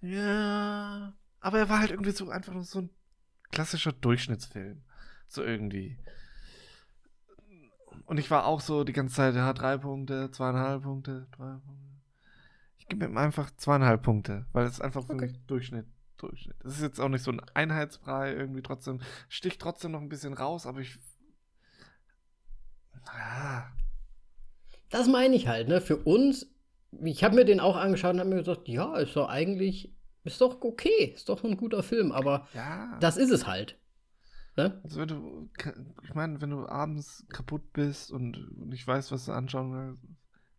[0.00, 2.90] ja, aber er war halt irgendwie so einfach nur so ein
[3.50, 4.82] klassischer Durchschnittsfilm,
[5.28, 5.98] so irgendwie.
[8.06, 11.90] Und ich war auch so die ganze Zeit, ja, drei Punkte, zweieinhalb Punkte, drei Punkte.
[12.78, 15.26] Ich gebe ihm einfach zweieinhalb Punkte, weil es einfach für Okay.
[15.28, 15.86] mich Durchschnitt,
[16.16, 16.56] Durchschnitt.
[16.60, 20.32] Das ist jetzt auch nicht so ein Einheitsbrei, irgendwie trotzdem, sticht trotzdem noch ein bisschen
[20.32, 20.98] raus, aber ich.
[23.06, 23.68] Ah,
[24.90, 25.80] Das meine ich halt, ne?
[25.80, 26.46] Für uns,
[27.02, 30.40] ich habe mir den auch angeschaut und habe mir gesagt, ja, ist doch eigentlich, ist
[30.40, 32.96] doch okay, ist doch ein guter Film, aber ja.
[33.00, 33.76] das ist es halt.
[34.56, 34.80] Ne?
[34.82, 35.48] Also wenn du,
[36.02, 40.04] ich meine, wenn du abends kaputt bist und nicht weißt, was du anschauen willst,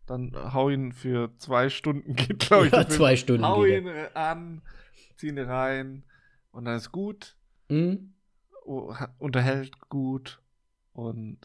[0.07, 2.73] dann hau ihn für zwei Stunden, geht glaube ich.
[2.73, 4.61] Ja, zwei Stunden Hau ihn äh, an,
[5.17, 6.03] zieh ihn rein
[6.51, 7.35] und dann ist gut,
[7.69, 8.13] Hm?
[8.65, 10.41] oh, ha- unterhält gut
[10.93, 11.37] und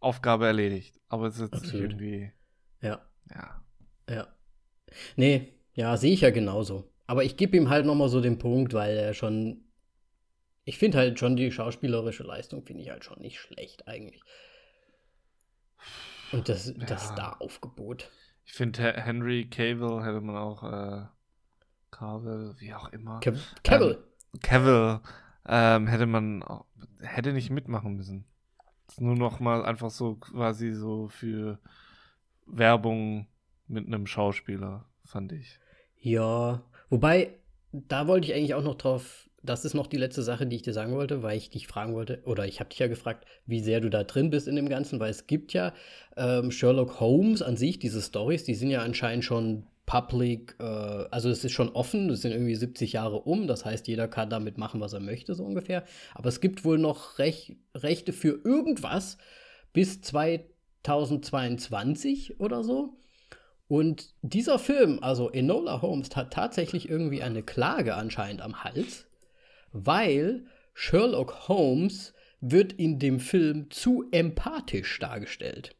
[0.00, 1.00] Aufgabe erledigt.
[1.08, 1.92] Aber es ist jetzt Absolut.
[1.92, 2.32] irgendwie,
[2.80, 3.62] Ja, ja.
[4.08, 4.26] Ja.
[5.16, 6.90] Nee, ja, sehe ich ja genauso.
[7.06, 9.62] Aber ich gebe ihm halt nochmal so den Punkt, weil er schon.
[10.64, 14.20] Ich finde halt schon die schauspielerische Leistung, finde ich halt schon nicht schlecht eigentlich.
[16.32, 16.98] Und das, das Ja.
[16.98, 18.10] Star-Aufgebot.
[18.44, 21.06] Ich finde, Henry Cavill hätte man auch, äh,
[21.90, 23.20] Cavill, wie auch immer.
[23.20, 23.98] Cav Cavill.
[24.42, 25.00] Cavill
[25.48, 26.66] ähm, hätte man auch,
[27.00, 28.24] hätte nicht mitmachen müssen.
[28.86, 31.58] Das ist nur noch mal einfach so quasi so für
[32.46, 33.26] Werbung
[33.68, 35.58] mit einem Schauspieler, fand ich.
[36.00, 37.34] Ja, wobei,
[37.72, 40.62] da wollte ich eigentlich auch noch drauf, das ist noch die letzte Sache, die ich
[40.62, 43.60] dir sagen wollte, weil ich dich fragen wollte, oder ich habe dich ja gefragt, wie
[43.60, 45.72] sehr du da drin bist in dem Ganzen, weil es gibt ja
[46.16, 51.30] ähm, Sherlock Holmes an sich, diese Stories, die sind ja anscheinend schon public, äh, also
[51.30, 54.58] es ist schon offen, es sind irgendwie 70 Jahre um, das heißt, jeder kann damit
[54.58, 55.84] machen, was er möchte, so ungefähr.
[56.14, 59.16] Aber es gibt wohl noch Rech Rechte für irgendwas
[59.72, 62.98] bis 2022 oder so.
[63.68, 69.06] Und dieser Film, also Enola Holmes, hat tatsächlich irgendwie eine Klage anscheinend am Hals,
[69.72, 75.74] weil Sherlock Holmes wird in dem Film zu empathisch dargestellt.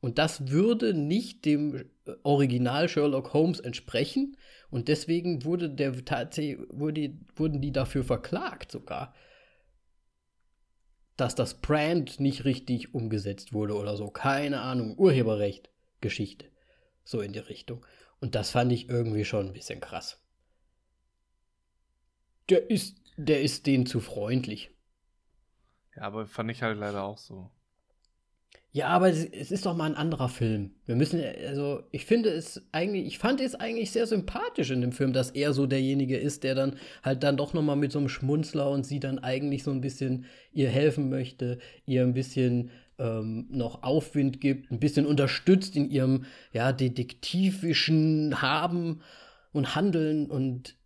[0.00, 4.36] Und das würde nicht dem äh, Original Sherlock Holmes entsprechen.
[4.70, 9.14] Und deswegen wurde der wurde, wurden die dafür verklagt sogar.
[11.16, 14.08] Dass das Brand nicht richtig umgesetzt wurde oder so.
[14.08, 14.96] Keine Ahnung.
[14.96, 15.68] Urheberrecht,
[16.00, 16.46] Geschichte.
[17.08, 17.86] So in die Richtung.
[18.20, 20.20] Und das fand ich irgendwie schon ein bisschen krass.
[22.50, 24.76] Der ist, der ist denen zu freundlich.
[25.96, 27.50] Ja, aber fand ich halt leider auch so.
[28.72, 30.72] Ja, aber es, es ist doch mal ein anderer Film.
[30.84, 34.92] Wir müssen, also ich finde es eigentlich, ich fand es eigentlich sehr sympathisch in dem
[34.92, 38.00] Film, dass er so derjenige ist, der dann halt dann doch noch mal mit so
[38.00, 42.70] einem Schmunzler und sie dann eigentlich so ein bisschen ihr helfen möchte, ihr ein bisschen
[42.98, 49.00] ähm, noch Aufwind gibt, ein bisschen unterstützt in ihrem ja detektivischen Haben
[49.52, 50.76] und Handeln und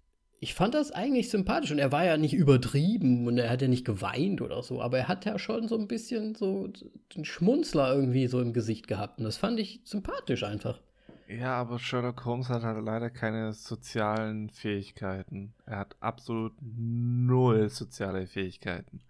[0.40, 3.68] ich fand das eigentlich sympathisch und er war ja nicht übertrieben und er hat ja
[3.68, 6.68] nicht geweint oder so, aber er hat ja schon so ein bisschen so
[7.14, 10.80] den Schmunzler irgendwie so im Gesicht gehabt und das fand ich sympathisch einfach.
[11.28, 15.54] Ja, aber Sherlock Holmes hat halt leider keine sozialen Fähigkeiten.
[15.64, 19.00] Er hat absolut null soziale Fähigkeiten.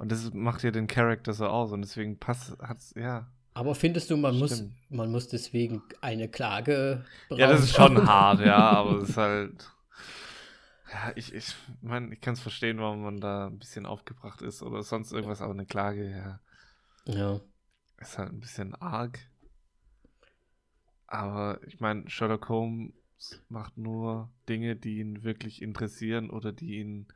[0.00, 3.26] Und das macht ja den Charakter so aus und deswegen passt, hat's, ja.
[3.52, 8.40] Aber findest du, man muss, man muss deswegen eine Klage Ja, das ist schon hart,
[8.40, 9.70] ja, aber es ist halt
[10.92, 14.62] ja, ich, ich meine, ich kann es verstehen, warum man da ein bisschen aufgebracht ist
[14.62, 16.40] oder sonst irgendwas, aber eine Klage, ja.
[17.04, 17.40] Ja.
[17.98, 19.18] Ist halt ein bisschen arg.
[21.06, 22.92] Aber ich meine, Sherlock Holmes
[23.48, 27.06] macht nur Dinge, die ihn wirklich interessieren oder die ihn,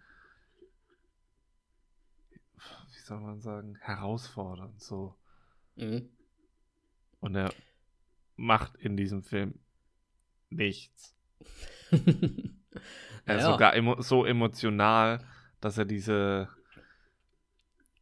[2.92, 4.74] wie soll man sagen, herausfordern.
[4.78, 5.14] So.
[5.76, 6.08] Mhm.
[7.20, 7.52] Und er
[8.36, 9.58] macht in diesem Film
[10.50, 11.14] nichts.
[13.26, 13.52] Er ist ja.
[13.52, 15.20] sogar emo so emotional,
[15.60, 16.48] dass er diese.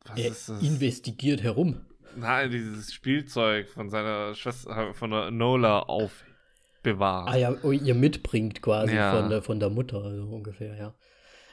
[0.04, 0.62] Was er ist das?
[0.62, 1.86] investigiert herum.
[2.16, 7.28] Nein, dieses Spielzeug von seiner Schwester, von der Nola aufbewahrt.
[7.28, 9.16] Ah ja, oh, ihr mitbringt quasi ja.
[9.16, 10.94] von, der, von der Mutter, also ungefähr, ja.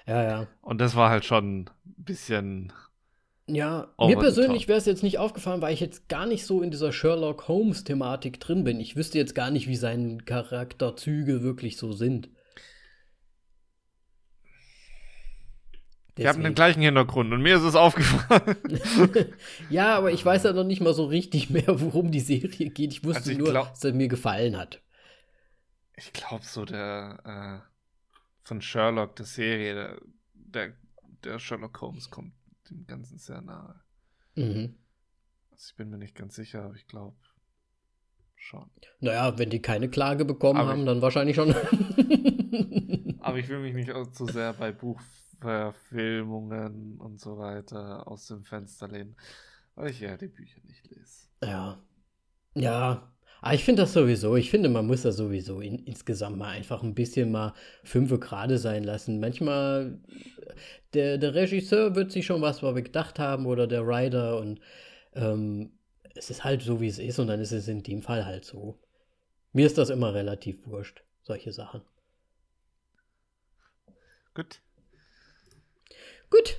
[0.08, 0.48] Ja, ja.
[0.62, 2.74] Und das war halt schon ein bisschen.
[3.56, 6.72] Ja, mir persönlich wäre es jetzt nicht aufgefallen, weil ich jetzt gar nicht so in
[6.72, 8.80] dieser Sherlock Holmes-Thematik drin bin.
[8.80, 12.30] Ich wüsste jetzt gar nicht, wie seine Charakterzüge wirklich so sind.
[16.20, 18.58] Die haben den gleichen Hintergrund und mir ist es aufgefallen.
[19.70, 22.92] ja, aber ich weiß ja noch nicht mal so richtig mehr, worum die Serie geht.
[22.92, 24.82] Ich wusste also ich nur, glaub, dass er mir gefallen hat.
[25.96, 27.70] Ich glaube so, der äh,
[28.44, 30.02] von Sherlock, der Serie, der,
[30.34, 30.74] der,
[31.24, 32.34] der, Sherlock Holmes kommt
[32.70, 33.82] dem Ganzen sehr nahe.
[34.36, 34.76] Mhm.
[35.52, 37.18] Also ich bin mir nicht ganz sicher, aber ich glaube
[38.36, 38.70] schon.
[39.00, 41.50] Naja, wenn die keine Klage bekommen aber haben, ich, dann wahrscheinlich schon.
[43.20, 45.02] aber ich will mich nicht zu sehr bei Buch
[45.40, 49.16] Verfilmungen und so weiter aus dem Fenster lehnen,
[49.76, 51.28] weil ich ja die Bücher nicht lese.
[51.42, 51.82] Ja.
[52.56, 53.14] Ja.
[53.42, 56.84] Aber ich finde das sowieso, ich finde, man muss das sowieso in, insgesamt mal einfach
[56.84, 59.20] ein bisschen mal fünfe gerade sein lassen.
[59.20, 60.00] Manchmal,
[60.94, 64.60] der, der Regisseur wird sich schon was gedacht haben oder der Writer und
[65.14, 65.72] ähm,
[66.16, 68.44] es ist halt so, wie es ist und dann ist es in dem Fall halt
[68.44, 68.78] so.
[69.54, 71.82] Mir ist das immer relativ wurscht, solche Sachen.
[74.34, 74.62] Gut.
[76.30, 76.58] Gut.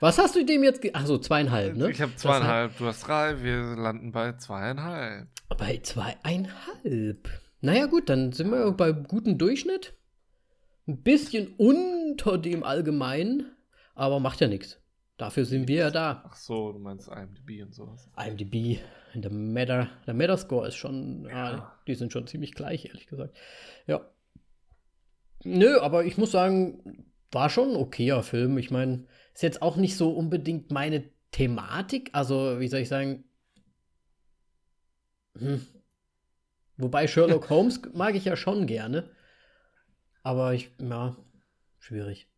[0.00, 0.82] Was hast du dem jetzt?
[0.94, 1.90] Achso, zweieinhalb, ne?
[1.90, 5.28] Ich habe zweieinhalb, du hast drei, wir landen bei zweieinhalb.
[5.56, 7.28] Bei zweieinhalb.
[7.60, 9.94] Naja, gut, dann sind wir bei gutem Durchschnitt.
[10.86, 13.54] Ein bisschen unter dem Allgemeinen,
[13.94, 14.80] aber macht ja nichts.
[15.18, 16.24] Dafür sind wir ja da.
[16.26, 18.08] Ach so, du meinst IMDb und sowas.
[18.16, 18.78] IMDb,
[19.14, 21.52] der Meta, der Metascore ist schon, ja.
[21.52, 23.36] ja, die sind schon ziemlich gleich, ehrlich gesagt.
[23.86, 24.00] Ja.
[25.44, 28.56] Nö, aber ich muss sagen, war schon ein okayer Film.
[28.56, 32.08] Ich meine, ist jetzt auch nicht so unbedingt meine Thematik.
[32.12, 33.24] Also, wie soll ich sagen?
[35.38, 35.66] Hm.
[36.76, 39.10] Wobei Sherlock Holmes mag ich ja schon gerne.
[40.22, 41.16] Aber ich, ja,
[41.78, 42.28] schwierig.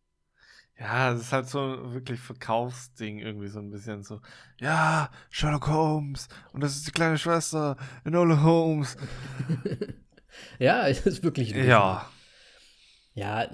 [0.77, 4.21] Ja, es ist halt so wirklich Verkaufsding irgendwie so ein bisschen so.
[4.59, 8.97] Ja, Sherlock Holmes und das ist die kleine Schwester Enola Holmes.
[10.59, 11.51] ja, es ist wirklich.
[11.51, 12.09] Ja.
[13.13, 13.47] Ja,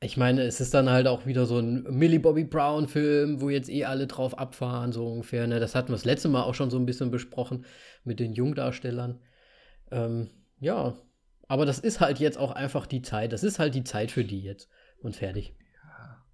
[0.00, 3.68] ich meine, es ist dann halt auch wieder so ein Millie Bobby Brown-Film, wo jetzt
[3.68, 5.46] eh alle drauf abfahren, so ungefähr.
[5.46, 5.58] Ne?
[5.58, 7.66] Das hatten wir das letzte Mal auch schon so ein bisschen besprochen
[8.04, 9.20] mit den Jungdarstellern.
[9.90, 10.30] Ähm,
[10.60, 10.96] ja,
[11.48, 13.32] aber das ist halt jetzt auch einfach die Zeit.
[13.32, 14.68] Das ist halt die Zeit für die jetzt.
[15.00, 15.56] Und fertig.
[15.74, 16.24] Ja.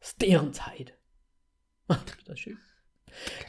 [0.00, 0.98] Ist deren Zeit.
[1.88, 2.58] das ist schön.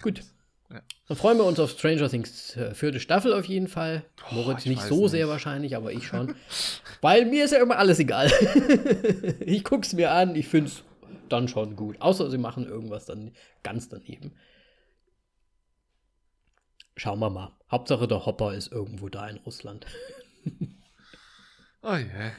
[0.02, 0.22] Gut.
[0.70, 0.82] Ja.
[1.08, 4.04] Dann freuen wir uns auf Stranger Things äh, vierte Staffel auf jeden Fall.
[4.32, 5.12] Oh, Moritz nicht so nicht.
[5.12, 6.36] sehr wahrscheinlich, aber ich schon.
[7.02, 8.32] Weil mir ist ja immer alles egal.
[9.40, 10.84] ich guck's mir an, ich find's
[11.30, 12.02] dann schon gut.
[12.02, 13.32] Außer sie machen irgendwas dann
[13.64, 14.34] ganz daneben.
[16.98, 17.52] Schauen wir mal.
[17.70, 19.86] Hauptsache der Hopper ist irgendwo da in Russland.
[21.82, 22.32] Oh je.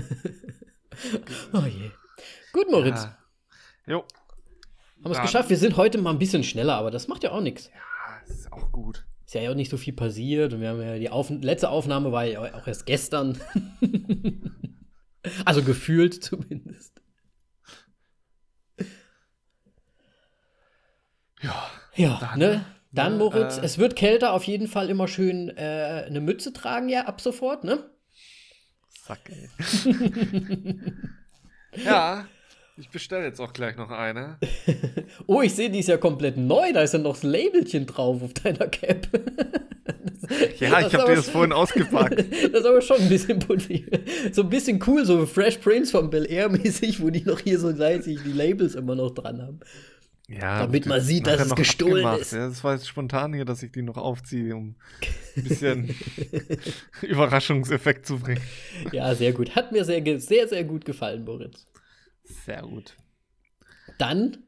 [1.52, 1.92] Oh je.
[2.52, 3.04] Gut, Moritz.
[3.04, 3.18] Ja.
[3.86, 4.04] Jo.
[5.04, 5.50] Haben wir es geschafft.
[5.50, 7.70] Wir sind heute mal ein bisschen schneller, aber das macht ja auch nichts.
[7.72, 9.06] Ja, ist auch gut.
[9.26, 10.52] Ist ja auch nicht so viel passiert.
[10.54, 13.38] Und wir haben ja die Auf letzte Aufnahme war ja auch erst gestern.
[15.44, 17.00] also gefühlt zumindest.
[21.40, 21.70] Ja.
[21.94, 22.64] Ja, Dann, ne?
[22.92, 26.52] Dann, ne, Moritz, äh, es wird kälter, auf jeden Fall immer schön äh, eine Mütze
[26.52, 27.90] tragen, ja, ab sofort, ne?
[29.04, 29.48] Zack, ey.
[31.84, 32.26] ja.
[32.80, 34.38] Ich bestelle jetzt auch gleich noch eine.
[35.26, 36.72] Oh, ich sehe, die ist ja komplett neu.
[36.72, 39.08] Da ist ja noch das Labelchen drauf auf deiner Cap.
[40.60, 42.18] Ja, Das ich ist habe dir das vorhin ausgepackt.
[42.52, 43.40] Das ist aber schon ein bisschen.
[44.32, 47.58] So ein bisschen cool, so Fresh Prince von Bel Air mäßig, wo die noch hier
[47.58, 49.60] so seitlich die Labels immer noch dran haben.
[50.28, 52.20] Ja, Damit man sieht, dass es gestohlen abgemacht.
[52.20, 52.32] ist.
[52.34, 54.74] Ja, das war jetzt spontan hier, dass ich die noch aufziehe, um
[55.36, 55.94] ein bisschen
[57.00, 58.42] Überraschungseffekt zu bringen.
[58.92, 59.56] Ja, sehr gut.
[59.56, 61.66] Hat mir sehr, sehr, sehr gut gefallen, Moritz.
[62.28, 62.96] Sehr gut.
[63.98, 64.44] Dann,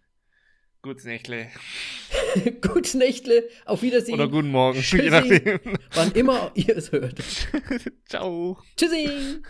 [0.82, 1.48] Gutes Nächtle.
[2.60, 4.14] Gutes Nächtle, auf Wiedersehen.
[4.14, 5.10] Oder guten Morgen, je Tschüssi.
[5.10, 5.60] nachdem.
[5.94, 7.22] Wann immer ihr es hört.
[8.08, 8.58] Ciao.
[8.76, 9.40] Tschüssi.